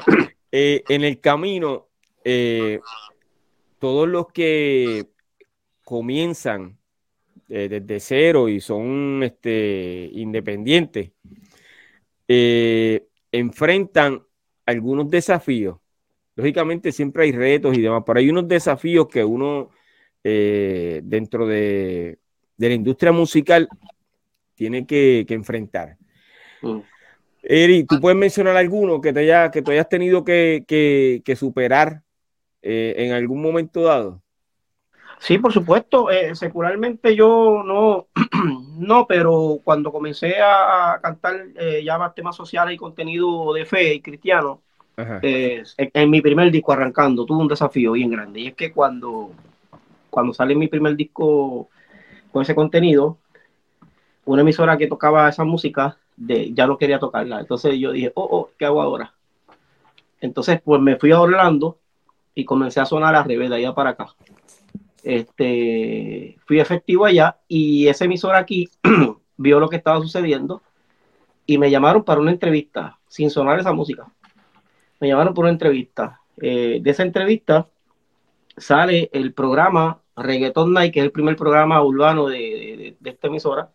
[0.51, 1.87] eh, en el camino,
[2.23, 2.79] eh,
[3.79, 5.07] todos los que
[5.83, 6.77] comienzan
[7.49, 11.11] eh, desde cero y son este, independientes,
[12.27, 14.23] eh, enfrentan
[14.65, 15.77] algunos desafíos.
[16.35, 19.69] Lógicamente siempre hay retos y demás, pero hay unos desafíos que uno
[20.23, 22.19] eh, dentro de,
[22.57, 23.69] de la industria musical
[24.55, 25.97] tiene que, que enfrentar.
[26.61, 26.79] Mm.
[27.43, 31.35] Eri, ¿tú puedes mencionar alguno que te haya, que tú hayas tenido que, que- que
[31.35, 32.03] superar
[32.63, 34.22] eh, en algún momento dado?
[35.23, 36.11] Sí, por supuesto.
[36.11, 38.07] eh, secularmente yo no,
[38.77, 43.93] no, pero cuando comencé a, cantar eh, ya más temas sociales y contenido de fe
[43.93, 44.61] y cristiano,
[45.21, 48.41] eh, en, en mi primer disco arrancando, tuve un desafío bien grande.
[48.41, 49.31] Y es que cuando,
[50.09, 51.69] cuando sale mi primer disco
[52.33, 53.17] con ese contenido,
[54.25, 57.39] una emisora que tocaba esa música de, ya no quería tocarla.
[57.39, 59.13] Entonces yo dije, oh, oh, ¿qué hago ahora?
[60.19, 61.77] Entonces, pues me fui a Orlando
[62.35, 64.07] y comencé a sonar al revés de allá para acá.
[65.03, 68.69] Este, fui efectivo allá y esa emisora aquí
[69.37, 70.61] vio lo que estaba sucediendo
[71.45, 74.07] y me llamaron para una entrevista sin sonar esa música.
[74.99, 76.21] Me llamaron por una entrevista.
[76.41, 77.67] Eh, de esa entrevista
[78.57, 83.71] sale el programa Reggaeton Night, que es el primer programa urbano de, de- esta emisora.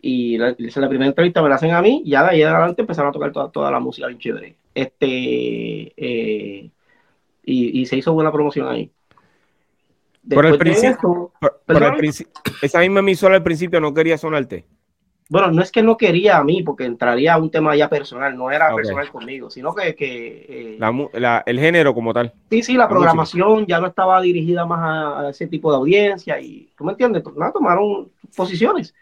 [0.00, 2.82] Y la, la primera entrevista me la hacen a mí, y ya de ahí adelante
[2.82, 4.56] empezaron a tocar toda, toda la música bien chévere.
[4.74, 6.70] Este, eh,
[7.44, 8.92] y, y se hizo buena promoción ahí.
[10.28, 12.26] Por el de principio- Por- el princi-
[12.62, 14.64] esa misma emisora al principio no quería sonarte.
[15.28, 18.36] bueno, no es que no quería a mí, porque entraría a un tema ya personal,
[18.36, 18.76] no era Ok.
[18.76, 22.34] personal conmigo, sino que, que, eh, La mu- la- el género como tal.
[22.50, 25.78] sí, sí, la la programación ya no estaba dirigida más a, a ese tipo de
[25.78, 27.22] audiencia y, ¿tú me entiendes?
[27.22, 28.94] Pues, nada, tomaron posiciones.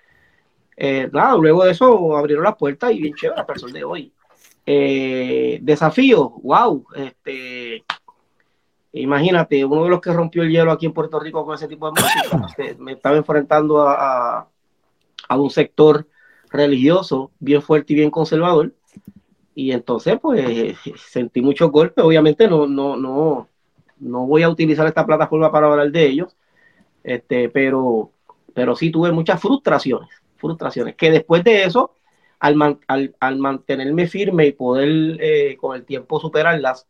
[0.76, 4.12] Eh, nada, luego de eso abrieron las puertas y bien chévere el sol de hoy.
[4.64, 7.82] Eh, desafío, wow, este,
[8.92, 11.86] imagínate, uno de los que rompió el hielo aquí en Puerto Rico con ese tipo
[11.86, 14.48] de música, este, me estaba enfrentando a, a-
[15.28, 16.06] a un sector
[16.50, 18.72] religioso bien fuerte y bien conservador.
[19.54, 22.04] Y entonces, pues, sentí muchos golpes.
[22.04, 23.48] Obviamente no, no, no,
[23.98, 26.36] no voy a utilizar esta plataforma para hablar de ellos.
[27.04, 28.10] Este, pero,
[28.54, 31.94] pero sí tuve muchas frustraciones, frustraciones, que después de eso,
[32.38, 36.86] al, man- al, al mantenerme firme y poder eh, con el tiempo superarlas,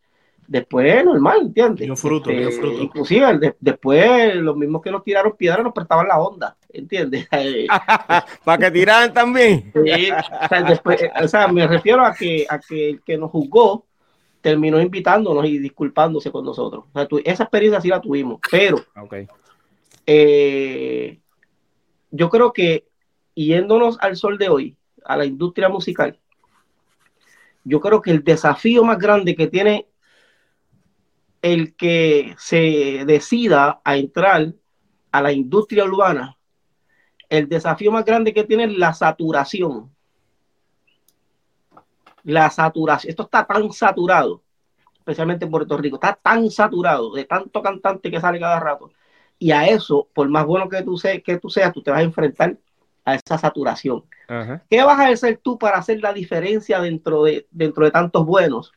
[0.50, 1.86] después normal, ¿entiendes?
[1.86, 2.82] Dio fruto, Este, dio fruto.
[2.82, 7.28] Inclusive de- después los mismos que nos tiraron piedras nos prestaban la onda, ¿entiendes?
[7.32, 7.68] Eh,
[8.44, 9.70] Para que tiraran también.
[9.72, 13.30] Sí, o, sea, después, o sea, me refiero a que, a que el que nos
[13.30, 13.86] juzgó
[14.40, 16.84] terminó invitándonos y disculpándose con nosotros.
[16.92, 19.14] O sea, tu- esa experiencia sí la tuvimos, pero Ok.
[20.06, 21.20] eh,
[22.10, 22.86] yo creo que
[23.36, 26.18] yéndonos al sol de hoy, a la industria musical,
[27.62, 29.86] yo creo que el desafío más grande que tiene
[31.42, 34.52] el que se decida a entrar
[35.10, 36.36] a la industria urbana,
[37.28, 39.90] el desafío más grande que tiene es la saturación.
[42.24, 43.10] La saturación.
[43.10, 44.42] Esto está tan saturado,
[44.94, 48.90] especialmente en Puerto Rico, está tan saturado de tanto cantante que sale cada rato.
[49.38, 52.00] Y a eso, por más bueno que tú, seas, que tú seas, tú te vas
[52.00, 52.58] a enfrentar
[53.04, 54.04] a esa saturación.
[54.68, 58.72] ¿Qué vas a hacer tú para hacer la diferencia dentro de, dentro de tantos buenos?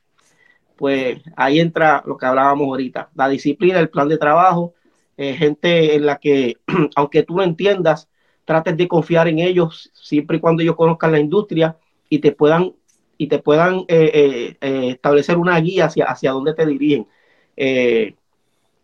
[0.75, 4.73] Pues ahí entra lo que hablábamos ahorita, la disciplina, el plan de trabajo,
[5.17, 6.57] eh, gente en la que,
[6.95, 8.09] aunque tú no entiendas,
[8.45, 11.77] trates de confiar en ellos siempre y cuando ellos conozcan la industria
[12.09, 12.73] y te puedan
[13.17, 17.07] y te puedan eh, eh, establecer una guía hacia, hacia dónde te dirigen.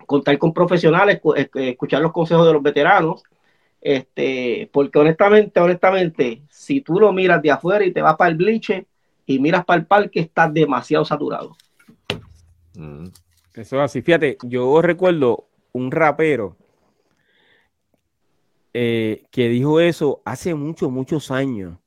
[0.05, 1.19] contar con profesionales,
[1.55, 3.23] escuchar los consejos de los veteranos,
[3.81, 8.37] este, porque honestamente, honestamente, si tú lo miras de afuera y te vas para el
[8.37, 8.87] bliche
[9.25, 11.55] y miras para el parque, estás demasiado saturado.
[13.53, 14.01] Eso es así.
[14.01, 16.57] Fíjate, yo recuerdo un rapero
[18.73, 21.77] eh, que dijo eso hace muchos, muchos años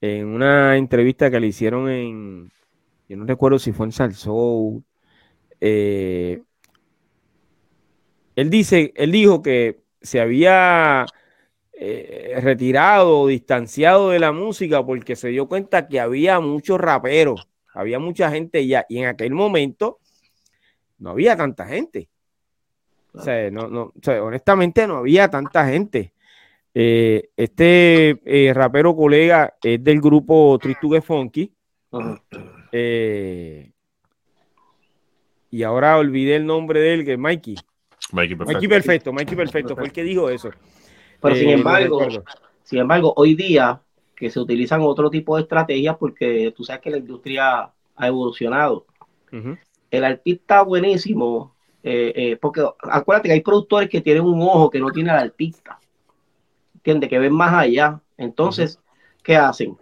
[0.00, 2.52] en una entrevista que le hicieron en,
[3.08, 4.84] yo no recuerdo si fue en Salsou.
[5.60, 6.42] Eh,
[8.36, 11.06] él dice, él dijo que se había
[11.72, 17.48] eh, retirado, distanciado de la música porque se dio cuenta que había muchos raperos,
[17.78, 20.00] había mucha gente ya, y en aquel momento
[20.98, 22.08] no había tanta gente.
[23.12, 26.12] O sea, no, no, honestamente no había tanta gente.
[26.74, 31.52] Eh, este eh, rapero colega es del grupo Tristugue Funky.
[35.50, 37.56] y ahora olvidé el nombre de él, que es Mikey.
[38.12, 39.12] Mikey perfecto.
[39.12, 40.50] Mikey perfecto, fue el que dijo eso.
[41.20, 42.00] Pero sin eh, embargo,
[42.64, 43.80] sin embargo, hoy día
[44.18, 48.84] que se utilizan otro tipo de estrategias porque tú sabes que la industria ha evolucionado.
[49.90, 54.80] El artista buenísimo, eh, eh, porque acuérdate que hay productores que tienen un ojo que
[54.80, 55.78] no tiene el artista,
[56.74, 57.08] ¿entiendes?
[57.08, 58.00] Que ven más allá.
[58.16, 58.80] Entonces,
[59.22, 59.76] ¿qué hacen?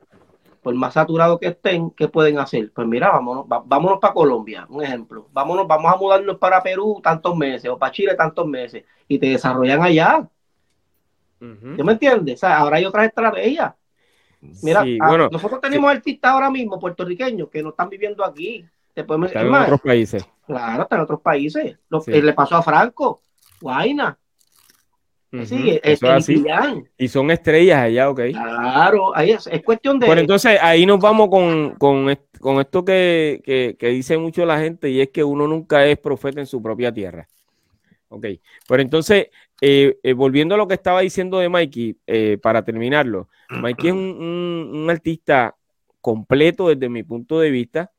[0.66, 2.72] por más saturado que estén, ¿qué pueden hacer?
[2.74, 5.28] Pues mira, vámonos, vámonos para Colombia, un ejemplo.
[5.32, 9.28] Vámonos, vamos a mudarnos para Perú tantos meses o para Chile tantos meses y te
[9.28, 10.28] desarrollan allá.
[11.39, 12.34] ¿Tú me entiendes?
[12.34, 13.74] O sea, ahora hay otras estrategias.
[14.62, 18.64] Mira, ah, nosotros tenemos artistas ahora mismo puertorriqueños que no están viviendo aquí.
[18.95, 20.26] están en otros países.
[20.47, 21.78] Claro, están en otros países.
[21.89, 23.20] Lo que le pasó a Franco,
[23.61, 24.16] Guaina.
[25.45, 25.80] Sí,
[26.97, 28.20] Y son estrellas allá, ok.
[28.30, 30.07] Claro, ahí es, cuestión de.
[30.07, 32.09] Bueno, entonces ahí nos vamos con, con,
[32.61, 36.62] esto que, dice mucho la gente y es que uno nunca es profeta en su
[36.62, 37.26] propia tierra.
[38.09, 38.26] Ok,
[38.68, 39.26] pero entonces,
[39.61, 43.94] eh, eh, volviendo a lo que estaba diciendo de Mikey, eh, para terminarlo, Mikey es
[43.94, 45.57] un, artista
[46.00, 47.92] completo desde mi punto de vista.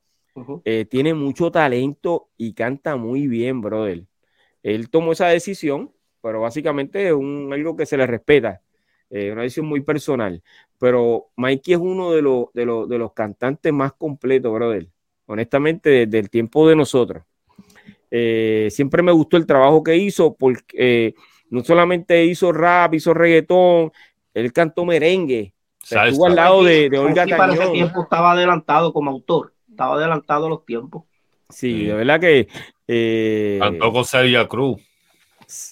[0.89, 4.05] tiene mucho talento y canta muy bien, brother.
[4.61, 5.91] Él tomó esa decisión
[6.27, 8.61] pero básicamente es un, algo que se le respeta,
[9.09, 10.43] eh, una decisión muy personal.
[10.77, 14.87] Pero Mikey es uno de, los, de, los, de los cantantes más completos, brother,
[15.25, 17.23] honestamente, desde el tiempo de nosotros.
[18.11, 21.13] Eh, siempre me gustó el trabajo que hizo, porque eh,
[21.49, 23.91] no solamente hizo rap, hizo reggaetón,
[24.33, 25.53] él cantó merengue.
[25.81, 27.37] estuvo al lado de, de Olga Cañón.
[27.37, 31.03] Para ese tiempo estaba adelantado como autor, estaba adelantado a los tiempos.
[31.49, 32.47] Sí, de verdad que.
[32.87, 34.81] Eh, cantó con Celia Cruz.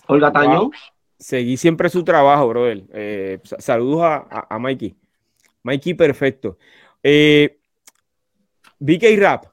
[0.07, 0.71] Olga Tañón.
[1.17, 2.83] Seguí siempre su trabajo, brother.
[2.93, 4.95] Eh, saludos a, a, Mikey.
[5.63, 6.57] Mikey, perfecto.
[7.01, 7.57] Eh,
[8.79, 9.45] BK Rap.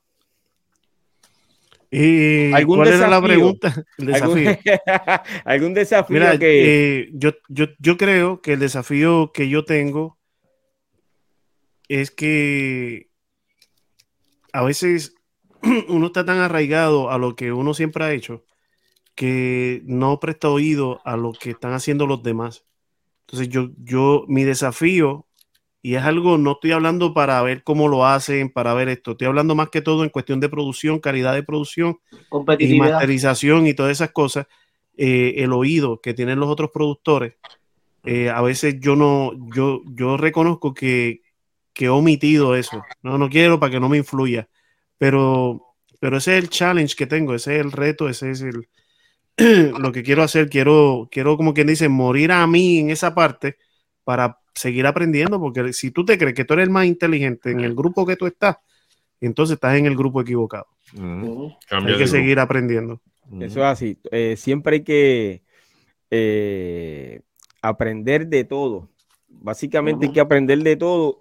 [1.92, 3.06] ¿Algún ¿Cuál desafío?
[3.06, 3.84] era la pregunta?
[3.98, 4.58] El desafío.
[5.44, 7.00] ¿Algún, desafío que...
[7.00, 10.18] Eh, yo, yo, yo creo que el desafío que yo tengo
[11.88, 13.10] es que
[14.52, 15.14] a veces
[15.88, 18.44] uno está tan arraigado a lo que uno siempre ha hecho
[19.14, 22.64] que no presta oído a lo que están haciendo los demás.
[23.26, 25.26] Entonces yo, yo, mi desafío,
[25.82, 29.26] y es algo, no estoy hablando para ver cómo lo hacen, para ver esto, estoy
[29.26, 31.98] hablando más que todo en cuestión de producción, calidad de producción
[32.60, 34.46] y masterización y todas esas cosas,
[34.96, 37.34] eh, el oído que tienen los otros productores.
[38.04, 41.22] Eh, a veces yo no, yo, yo reconozco que,
[41.72, 42.84] que he omitido eso.
[43.02, 44.48] No, no quiero para que no me influya.
[44.98, 48.68] Pero, pero ese es el challenge que tengo, ese es el reto, ese es el,
[49.78, 53.56] lo que quiero hacer, quiero, quiero como quien dice, morir a mí en esa parte
[54.04, 57.60] para seguir aprendiendo, porque si tú te crees que tú eres el más inteligente en
[57.60, 58.56] el grupo que tú estás,
[59.20, 60.66] entonces estás en el grupo equivocado.
[61.70, 63.00] Hay que seguir aprendiendo.
[63.40, 63.98] Eso es así.
[64.10, 65.42] Eh, siempre hay que
[66.10, 67.20] eh,
[67.62, 68.88] aprender de todo.
[69.28, 71.18] Básicamente hay que aprender de todo.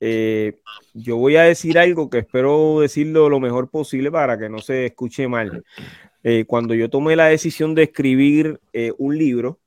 [0.00, 0.58] eh,
[0.92, 4.86] yo voy a decir algo que espero decirlo lo mejor posible para que no se
[4.86, 5.64] escuche mal.
[6.22, 9.60] Eh, cuando yo tomé la decisión de escribir eh, un libro,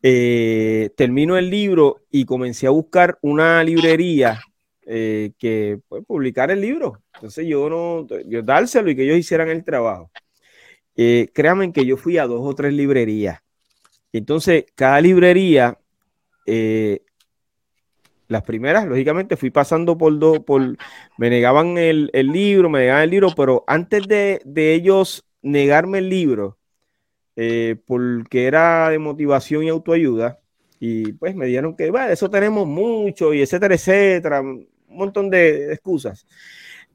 [0.00, 4.40] termino el libro y comencé a buscar una librería
[4.84, 7.02] que pues, publicar el libro.
[7.14, 10.10] Entonces yo no, yo dárselo y que ellos hicieran el trabajo.
[10.94, 13.40] créanme que yo fui a dos o tres librerías.
[14.12, 15.78] Entonces, cada librería
[18.28, 20.76] las primeras, lógicamente, fui pasando por dos, por,
[21.16, 26.57] me negaban el, libro, me negaban el libro, pero antes de, ellos negarme el libro,
[27.40, 30.40] eh, porque era de motivación y autoayuda,
[30.80, 35.72] y pues me dijeron que, bueno, eso tenemos mucho, y etcétera, etcétera, un montón de,
[35.72, 36.26] excusas.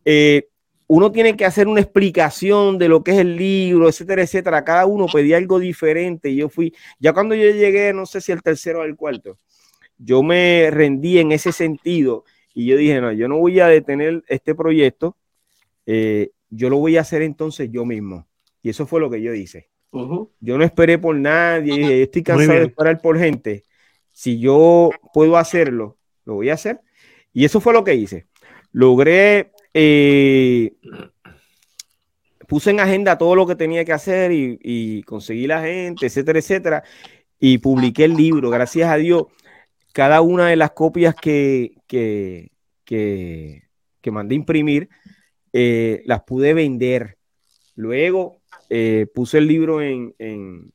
[0.04, 0.50] Eh,
[0.88, 4.66] uno tiene que hacer una explicación de lo que es el libro, etcétera, etcétera.
[4.66, 6.30] Cada uno pedía algo diferente.
[6.30, 9.38] Y yo fui, ya cuando yo llegué, no sé si el tercero o el cuarto,
[9.98, 14.24] yo me rendí en ese sentido y yo dije, no, yo no voy a detener
[14.28, 15.16] este proyecto,
[15.86, 18.28] eh, yo lo voy a hacer entonces yo mismo.
[18.62, 19.73] Y eso fue lo que yo hice.
[20.40, 23.64] Yo no esperé por nadie, estoy cansado de esperar por gente.
[24.12, 26.82] Si yo puedo hacerlo, lo voy a hacer.
[27.32, 28.28] Y eso fue lo que hice.
[28.72, 30.74] Logré, eh,
[32.48, 36.40] puse en agenda todo lo que tenía que hacer y, y conseguí la gente, etcétera,
[36.40, 36.84] etcétera.
[37.40, 39.26] Y publiqué el libro, gracias a Dios
[39.94, 42.52] cada una de las copias que, que,
[42.84, 44.90] que, mandé imprimir,
[45.54, 47.18] eh, las pude vender.
[47.76, 48.42] Luego
[48.76, 50.72] eh, puse el libro en, en,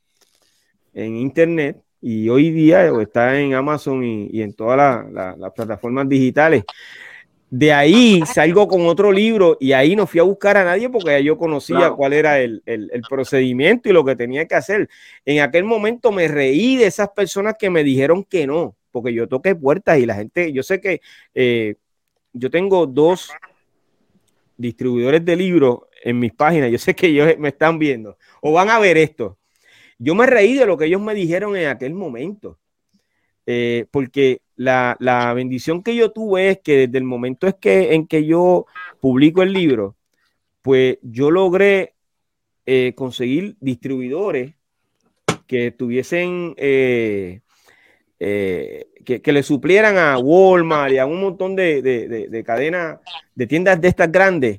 [0.94, 6.62] internet y hoy día está en Amazon y, en todas las plataformas digitales.
[7.50, 11.24] De ahí salgo con otro libro y ahí no fui a buscar a nadie porque
[11.24, 14.88] yo conocía cuál era el, el, procedimiento y lo que tenía que hacer.
[15.24, 19.26] En aquel momento me reí de esas personas que me dijeron que no porque yo
[19.28, 21.00] toqué puertas y la gente, yo sé que
[21.34, 21.74] eh,
[22.32, 23.30] yo tengo dos
[24.56, 28.70] distribuidores de libros en mis páginas, yo sé que ellos me están viendo o van
[28.70, 29.38] a ver esto.
[29.98, 32.58] Yo me reí de lo que ellos me dijeron en aquel momento,
[33.46, 34.96] eh, porque la,
[35.34, 38.66] bendición que yo tuve es que desde el momento es que, en que yo
[39.00, 39.96] publico el libro,
[40.62, 41.94] pues yo logré
[42.66, 44.54] eh, conseguir distribuidores
[45.46, 47.40] que tuviesen eh,
[48.18, 52.98] que, le suplieran a Walmart y a un montón de, cadenas,
[53.34, 54.58] de tiendas de estas grandes.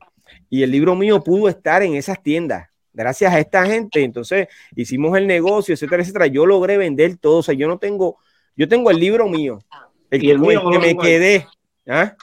[0.50, 2.70] Y el libro mío pudo estar en esas tiendas.
[2.94, 4.04] Gracias a esta gente.
[4.04, 6.28] Entonces hicimos el negocio, etcétera, etcétera.
[6.28, 7.38] Yo logré vender todo.
[7.38, 8.18] O sea, yo no tengo,
[8.56, 9.60] yo tengo el libro mío.
[10.10, 10.38] El, que,
[10.80, 11.48] me quedé.
[11.88, 12.16] ¿ah?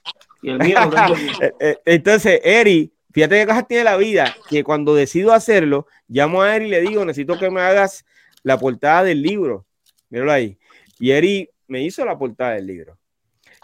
[0.42, 0.78] Y el mío.
[1.40, 6.42] Eh, eh, Entonces, Eri, fíjate qué cosas tiene la vida, que cuando decido hacerlo, llamo
[6.42, 8.04] a Eri y le digo, necesito que me hagas
[8.42, 9.66] la portada del libro.
[10.10, 10.58] Míralo ahí.
[10.98, 12.98] Y Eri me hizo la portada del libro.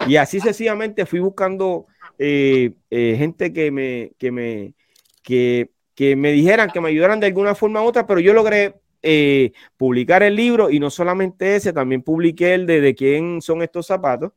[0.06, 1.86] Y así sencillamente fui buscando
[2.18, 4.74] eh, eh, gente que me, que me,
[5.22, 5.70] que,
[6.16, 10.22] me dijeran, que me ayudaran de alguna forma u otra, pero yo logré eh, publicar
[10.22, 14.32] el libro y no solamente ese, también publiqué el de, quién son estos zapatos,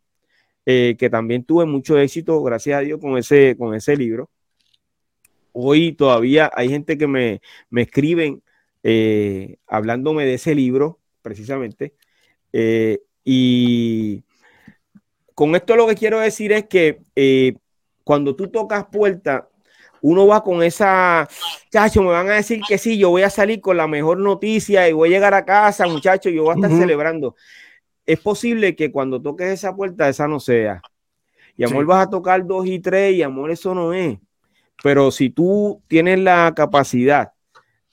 [0.65, 4.31] que también tuve mucho éxito, gracias a Dios, con ese, con ese libro.
[5.51, 7.39] Hoy todavía hay gente que me,
[7.69, 8.41] me escriben
[9.67, 11.93] hablándome de ese libro, precisamente.
[13.23, 14.24] Y
[15.35, 17.55] con esto lo que quiero decir es que eh,
[18.03, 19.49] cuando tú tocas puerta,
[20.01, 21.27] uno va con esa,
[21.69, 24.87] chacho, me van a decir que sí, yo voy a salir con la mejor noticia
[24.87, 27.35] y voy a llegar a casa, muchachos, yo voy a estar celebrando.
[28.05, 30.81] Es posible que cuando toques esa puerta, esa no sea.
[31.57, 34.17] Y amor, vas a tocar dos y tres, y amor, eso no es.
[34.83, 37.31] Pero si tú tienes la capacidad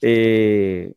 [0.01, 0.93] eh,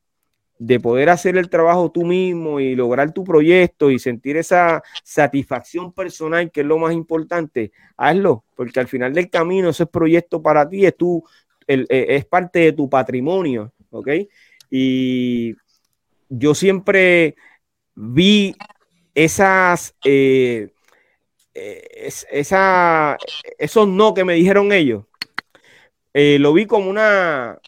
[0.59, 5.93] de poder hacer el trabajo tú mismo y lograr tu proyecto y sentir esa satisfacción
[5.93, 10.69] personal, que es lo más importante, hazlo, porque al final del camino ese proyecto para
[10.69, 11.23] ti es, tu,
[11.67, 14.09] eh, es parte de tu patrimonio, ¿ok?
[14.71, 15.55] Y
[16.29, 17.37] yo siempre
[17.95, 18.55] vi
[19.15, 20.71] esas, eh,
[21.55, 22.09] eh,
[23.59, 25.05] esos no que me dijeron ellos,
[26.15, 27.59] lo vi como una,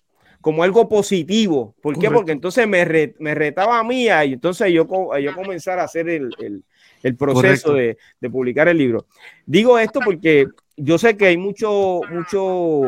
[0.49, 1.75] como algo positivo.
[1.83, 2.11] ¿Por qué?
[2.11, 4.87] Porque entonces me, me, retaba a mí y entonces yo,
[5.19, 6.31] yo comenzar a hacer el,
[7.03, 9.05] el, proceso de, de, publicar el libro.
[9.45, 12.81] Digo esto porque yo sé que hay mucho, mucho,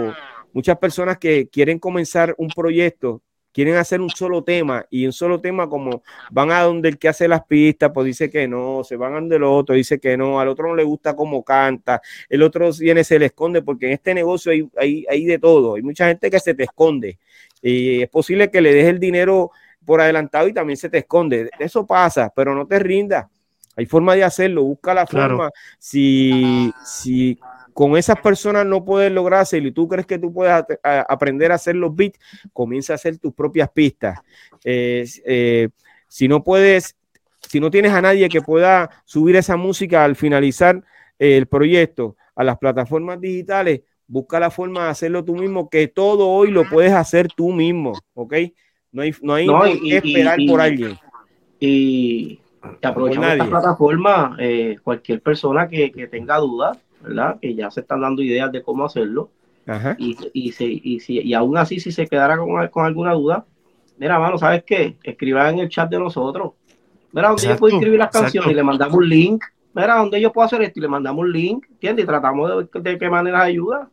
[0.55, 3.21] muchas personas que quieren comenzar un proyecto
[3.53, 7.09] quieren hacer un solo tema y un solo tema como van a donde el que
[7.09, 10.17] hace las pistas, pues dice que no, se van a donde el otro, dice que
[10.17, 13.87] no, al otro no le gusta cómo canta, el otro viene, se le esconde, porque
[13.87, 17.19] en este negocio hay, hay, hay de todo, hay mucha gente que se te esconde
[17.63, 19.51] y es posible que le des el dinero
[19.85, 23.27] por adelantado y también se te esconde, eso pasa, pero no te rindas.
[23.77, 25.37] Hay forma de hacerlo, busca la Claro.
[25.37, 25.51] forma.
[25.79, 27.39] Si, si
[27.73, 31.51] con esas personas no puedes lograr hacerlo y tú crees que tú puedes a- aprender
[31.53, 32.19] a hacer los beats,
[32.53, 34.19] comienza a hacer tus propias pistas.
[34.65, 35.69] Eh, eh,
[36.09, 36.97] si no puedes,
[37.49, 40.83] si no tienes a nadie que pueda subir esa música al finalizar
[41.19, 43.81] eh, el proyecto a las plataformas digitales,
[44.13, 47.93] busca la forma de hacerlo tú mismo, que todo hoy lo puedes hacer tú mismo,
[48.15, 48.35] ¿ok?
[48.91, 50.99] No hay, no hay No, y- qué y- esperar y- por alguien.
[51.61, 52.41] Y,
[52.83, 57.39] y aprovechando esta plataforma, eh, cualquier persona que, que tenga dudas, ¿verdad?
[57.41, 59.31] Que ya se están dando ideas de cómo hacerlo.
[59.67, 59.95] Ajá.
[59.99, 63.45] Y, y, se- y, si, y aún así, si se quedara con, con alguna duda,
[63.99, 64.97] mira, mano, ¿sabes qué?
[65.05, 66.53] Escriban en el chat de nosotros.
[67.13, 68.25] Mira, donde yo puedo escribir las exacto.
[68.25, 69.45] canciones y le mandamos un link.
[69.73, 72.05] Mira, donde yo puedo hacer esto y le mandamos un link, ¿entiendes?
[72.05, 73.89] Y tratamos de, de qué manera ayuda.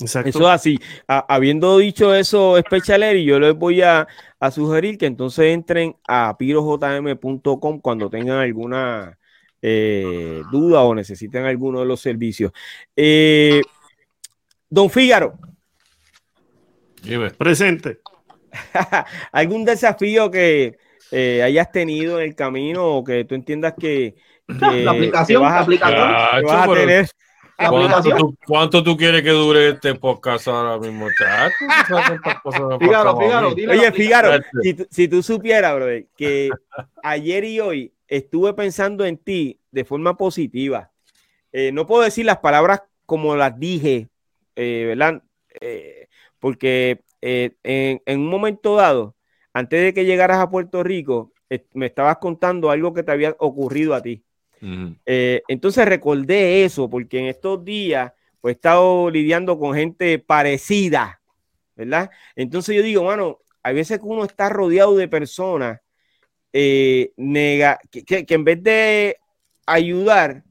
[0.00, 0.28] Exacto.
[0.30, 0.78] Eso es así.
[1.06, 4.06] A- habiendo dicho eso, Specialeri, yo les voy a,
[4.38, 9.18] a sugerir que entonces entren a pirojm.com cuando tengan alguna
[9.60, 12.52] eh, duda o necesiten alguno de los servicios.
[12.94, 13.60] Eh,
[14.70, 15.38] Don Fígaro.
[17.36, 18.00] Presente.
[19.32, 20.78] ¿algún desafío que
[21.10, 24.14] eh, hayas tenido en el camino o que tú entiendas que,
[24.46, 26.08] que La aplicación, que vas a, la aplicación.
[26.40, 27.08] que vas a tener?
[27.58, 28.18] La ¿Cuánto aplicación.
[28.18, 31.08] tú, cuánto tú quieres que dure este podcast ahora mismo,
[32.78, 34.44] Fígaro, Fígaro, dile la Oye, Gracias.
[34.62, 36.50] si, tú- si tú supieras, brother, que
[37.02, 40.90] ayer y hoy estuve pensando en ti de forma positiva.
[41.52, 44.08] Eh, no puedo decir las palabras como las dije,
[44.54, 45.22] eh, ¿verdad?
[45.60, 46.06] Eh,
[46.38, 49.16] porque eh, en, en un momento dado,
[49.52, 53.34] antes de que llegaras a Puerto Rico, eh, me estabas contando algo que te había
[53.38, 54.22] ocurrido a ti.
[55.06, 61.20] Eh, entonces recordé eso, porque en estos días pues, he estado lidiando con gente parecida,
[61.76, 62.10] ¿verdad?
[62.36, 65.80] Entonces yo digo, mano, hay veces que uno está rodeado de personas
[66.52, 69.16] eh, nega, que, que- que en vez de
[69.66, 70.42] ayudar,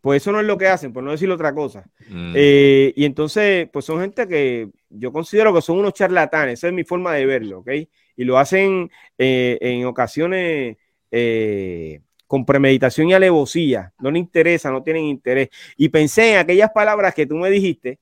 [0.00, 1.84] pues eso no es lo que hacen, por no decir otra cosa.
[2.08, 2.32] Mm.
[2.34, 6.72] Eh, y entonces, pues son gente que yo considero que son unos charlatanes, esa es
[6.74, 7.70] mi forma de verlo, ¿ok?
[8.16, 10.76] Y lo hacen eh, en ocasiones
[12.30, 15.48] con premeditación y alevosía, no le interesa, no tienen interés.
[15.76, 17.98] Y pensé en aquellas palabras que tú me dijiste,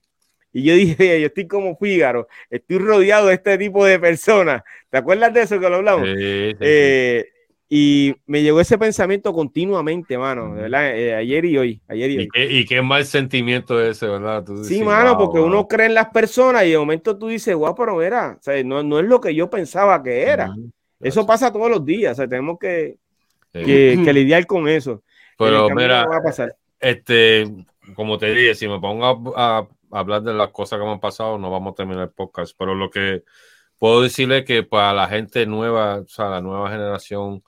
[0.53, 4.61] y yo dije, yo estoy como Fígaro, estoy rodeado de este tipo de personas.
[4.91, 6.05] ¿Te acuerdas de eso que lo hablamos?
[6.05, 6.55] Sí, sí, sí.
[6.59, 7.25] Eh,
[7.69, 10.95] y me llegó ese pensamiento continuamente, mano, de ¿verdad?
[10.95, 12.23] Eh, ayer y hoy, ayer y hoy.
[12.25, 14.43] Y qué, y qué mal sentimiento ese, ¿verdad?
[14.43, 15.47] Tú Sí, dices, mano, wow, porque wow.
[15.47, 18.63] uno cree en las personas y de momento tú dices, guau, pero mira, o sea,
[18.63, 20.53] no, no es lo que yo pensaba que era.
[20.99, 22.97] Eso pasa todos los días, o sea, tenemos que,
[23.53, 23.63] Sí.
[23.63, 25.03] que- que lidiar con eso.
[25.37, 26.55] Pero mira, no va a pasar.
[26.79, 27.45] este,
[27.95, 29.05] como te dije, si me pongo
[29.37, 32.09] a, a hablar de las cosas que me han pasado, no vamos a terminar el
[32.11, 32.55] podcast.
[32.57, 33.23] Pero lo que
[33.77, 37.41] puedo decirle es que para la gente nueva, o sea, la nueva generación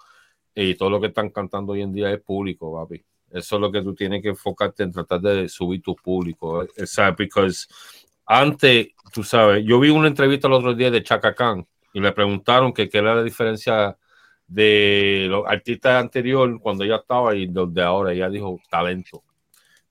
[0.56, 3.04] y todo lo que están cantando hoy en día es público, papi.
[3.32, 6.66] Eso es lo que tú tienes que enfocarte en tratar de subir tu público.
[6.82, 7.30] O sea, porque
[8.26, 12.12] antes, tú sabes, yo vi una entrevista el otro día de Chaka Khan y le
[12.12, 13.98] preguntaron que qué era la diferencia
[14.52, 18.12] de los artistas anterior cuando ella estaba y los de ahora.
[18.12, 19.24] Ella dijo talento.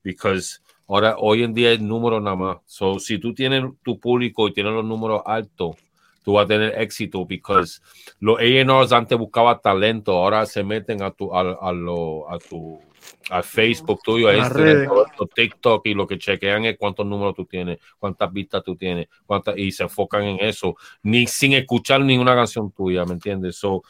[0.03, 2.57] Because ahora, hoy en día es número nada más.
[2.65, 5.77] So, si tú tienes tu público y tienes los números altos,
[6.23, 7.25] tú vas a tener éxito.
[7.25, 7.81] Because
[8.19, 12.79] los A&Rs antes buscaban talento, ahora se meten a tu, a, a lo, a tu
[13.29, 17.33] a Facebook tuyo, a Las Instagram, esto, TikTok y lo que chequean es cuántos números
[17.35, 22.01] tú tienes, cuántas vistas tú tienes, cuántas, y se enfocan en eso, ni sin escuchar
[22.01, 23.55] ninguna canción tuya, ¿me entiendes?
[23.55, 23.83] So,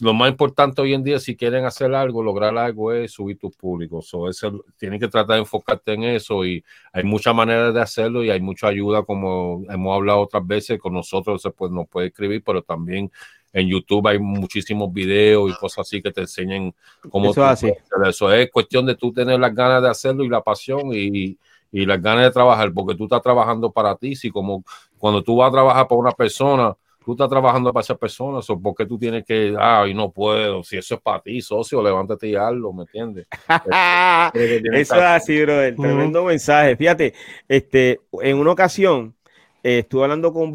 [0.00, 3.50] lo más importante hoy en día, si quieren hacer algo, lograr algo, es subir tu
[3.50, 4.02] público.
[4.02, 8.24] So, eso, tienes que tratar de enfocarte en eso y hay muchas maneras de hacerlo
[8.24, 12.08] y hay mucha ayuda, como hemos hablado otras veces, con nosotros se puede, nos puede
[12.08, 13.10] escribir, pero también
[13.52, 16.74] en YouTube hay muchísimos videos y cosas así que te enseñan
[17.10, 17.66] cómo Eso tú así.
[17.68, 18.32] hacer eso.
[18.32, 21.36] Es cuestión de tú tener las ganas de hacerlo y la pasión y,
[21.72, 24.16] y las ganas de trabajar, porque tú estás trabajando para ti.
[24.16, 24.64] Si como
[24.98, 26.76] cuando tú vas a trabajar para una persona,
[27.08, 30.76] tú estás trabajando para esa persona, o porque tú tienes que, ay, no puedo, si
[30.76, 33.26] eso es para ti, socio, levántate y hazlo, ¿me entiendes?
[34.34, 35.74] Eso es así, brother.
[35.74, 36.76] Tremendo mensaje.
[36.76, 37.14] Fíjate,
[37.48, 39.14] este, en una ocasión
[39.62, 40.52] eh, estuve hablando con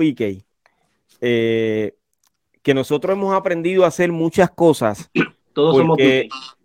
[1.22, 1.96] eh,
[2.64, 5.11] que nosotros hemos aprendido a hacer muchas cosas.
[5.53, 6.55] Todos somos Porque- Beatles.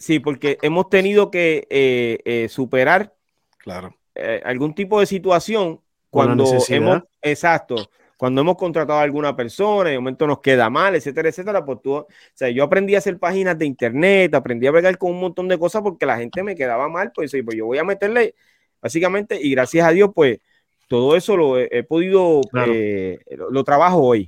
[0.00, 3.14] Sí, porque hemos tenido que eh, eh, superar
[3.58, 3.96] Claro.
[4.14, 7.74] eh, algún tipo de situación cuando hemos, exacto,
[8.16, 11.82] cuando hemos contratado a alguna persona y de momento nos queda mal, etcétera, etcétera, pues
[11.82, 15.18] tú, o sea, yo aprendí a hacer páginas de internet, aprendí a bregar con un
[15.20, 18.36] montón de cosas porque la gente me quedaba mal, pues, pues yo voy a meterle,
[18.80, 20.38] básicamente, y gracias a Dios, pues,
[20.86, 22.70] todo eso lo he, he podido, Claro.
[22.72, 24.26] eh, lo, lo trabajo hoy.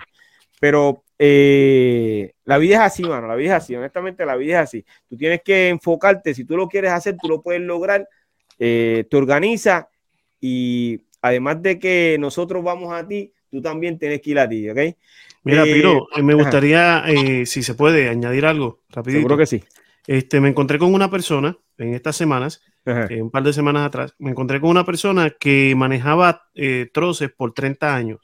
[0.60, 4.68] Pero eh, la vida es así, mano, la vida es así, honestamente la vida es
[4.68, 4.86] así.
[5.06, 8.08] Tú tienes que enfocarte, si tú lo quieres hacer, tú lo puedes lograr,
[8.58, 9.90] eh, te organiza
[10.40, 14.70] y además de que nosotros vamos a ti, tú también tienes que ir a ti,
[14.70, 14.78] ¿ok?
[15.44, 17.04] Mira, Eh, Piro, eh, me gustaría,
[17.44, 19.18] si se puede, añadir algo rapidito.
[19.18, 19.62] Seguro que sí.
[20.06, 24.30] Este, me encontré con una persona en estas semanas, un par de semanas atrás, me
[24.30, 26.48] encontré con una persona que manejaba
[26.94, 28.20] troces por 30 años.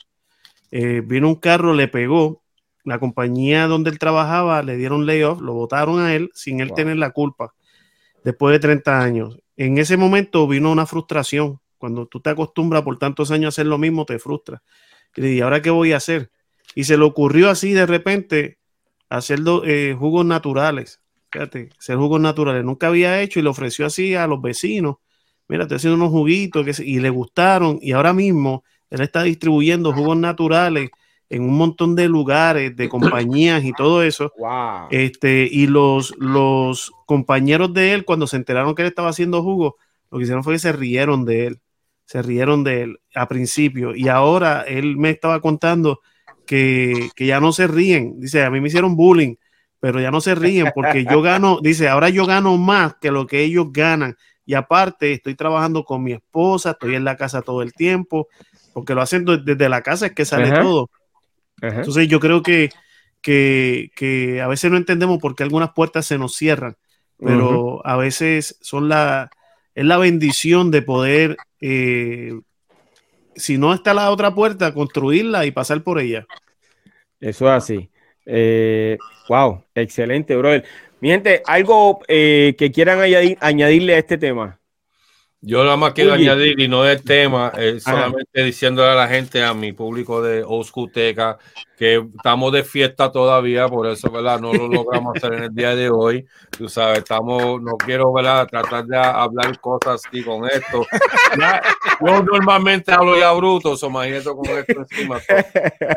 [0.71, 2.43] Vino un carro, le pegó,
[2.87, 6.77] la compañía donde él trabajaba le dieron layoff, lo votaron a él sin él Wow.
[6.77, 7.53] tener la culpa,
[8.25, 9.39] después de 30 años.
[9.57, 11.61] En ese momento vino una frustración.
[11.79, 14.63] Cuando tú te acostumbras por tantos años a hacer lo mismo, te frustra.
[15.17, 16.31] Y ¿ahora qué voy a hacer?
[16.75, 18.59] Y se le ocurrió así de repente
[19.09, 21.01] hacer eh, jugos naturales.
[21.33, 22.65] Fíjate, hacer jugos naturales.
[22.65, 24.97] Nunca había hecho y le ofreció así a los vecinos.
[25.49, 27.79] Mira, estoy haciendo unos juguitos que y le gustaron.
[27.83, 30.91] Y ahora mismo él está distribuyendo jugos naturales
[31.29, 34.33] en un montón de lugares, de compañías y todo eso.
[34.39, 34.89] Wow.
[34.91, 39.77] Este, y los, los compañeros de él, cuando se enteraron que él estaba haciendo jugo,
[40.11, 41.61] lo que hicieron fue que se rieron de él.
[42.05, 43.95] Se rieron de él a principio.
[43.97, 46.01] Y ahora él me estaba contando
[46.47, 48.21] que, que ya no se ríen.
[48.21, 49.35] Dice, a mí me hicieron bullying,
[49.81, 53.27] pero ya no se ríen porque yo gano, dice, ahora yo gano más que lo
[53.27, 54.17] que ellos ganan.
[54.45, 58.29] Y aparte, estoy trabajando con mi esposa, estoy en la casa todo el tiempo,
[58.73, 60.63] porque lo hacen de- desde la casa, es que sale Ajá.
[60.63, 60.89] todo.
[61.63, 61.79] Ajá.
[61.79, 62.71] Entonces yo creo que,
[63.23, 66.77] que, que a veces no entendemos por qué algunas puertas se nos cierran,
[67.19, 69.31] pero a veces son la,
[69.75, 72.39] es la bendición de poder, eh,
[73.35, 76.27] si no está la otra puerta, construirla y pasar por ella.
[77.21, 77.91] Eso es así.
[78.27, 78.99] Eh,
[79.29, 80.65] wow, excelente, brother.
[81.01, 84.59] Mi gente, algo eh, que quieran añadir- añadirle a este tema.
[85.43, 86.29] Yo nada más quiero Oye.
[86.29, 90.43] añadir, y no es tema, eh, solamente diciéndole a la gente, a mi público de
[90.43, 91.39] Oscuteca,
[91.77, 94.41] que estamos de fiesta todavía, por eso, ¿verdad?
[94.41, 96.27] No lo logramos hacer en el día de hoy.
[96.57, 98.49] Tú sabes, estamos, no quiero, ¿verdad?
[98.49, 100.87] Tratar de hablar cosas así con esto.
[101.39, 101.61] Ya,
[102.01, 105.21] yo normalmente hablo ya bruto, o imagínate con esto encima.
[105.21, 105.35] so,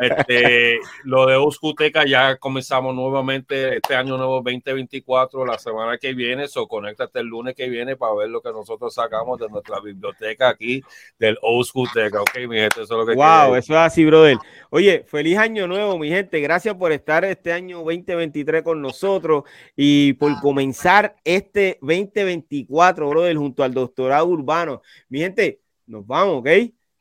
[0.02, 6.46] este, lo de Oscuteca ya comenzamos nuevamente este año nuevo 2024, la semana que viene,
[6.46, 10.48] so conéctate el lunes que viene para ver lo que nosotros sacamos de nuestra biblioteca
[10.48, 10.82] aquí
[11.18, 14.38] del Oscuteca, ok, mi gente, eso es lo que Wow, eso es así, brother.
[14.70, 16.40] Oye, feliz año nuevo, mi gente.
[16.40, 19.44] Gracias por estar este año 2023 con nosotros
[19.76, 24.82] y por comenzar este 2024, brother, junto al doctorado urbano.
[25.08, 26.48] Mi gente, nos vamos, ¿ok?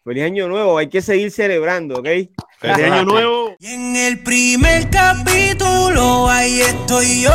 [0.04, 0.78] Feliz año nuevo.
[0.78, 2.08] Hay que seguir celebrando, ¿ok?
[2.58, 3.56] Feliz año nuevo.
[3.60, 7.32] Y en el primer capítulo ahí estoy yo.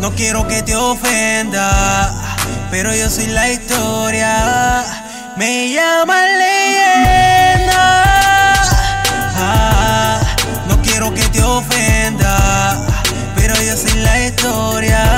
[0.00, 2.10] No quiero que te ofenda,
[2.70, 4.84] pero yo soy la historia.
[5.36, 8.02] Me llaman leyenda.
[9.38, 10.20] Ah,
[10.68, 12.78] no quiero que te ofenda,
[13.36, 15.15] pero yo soy la historia.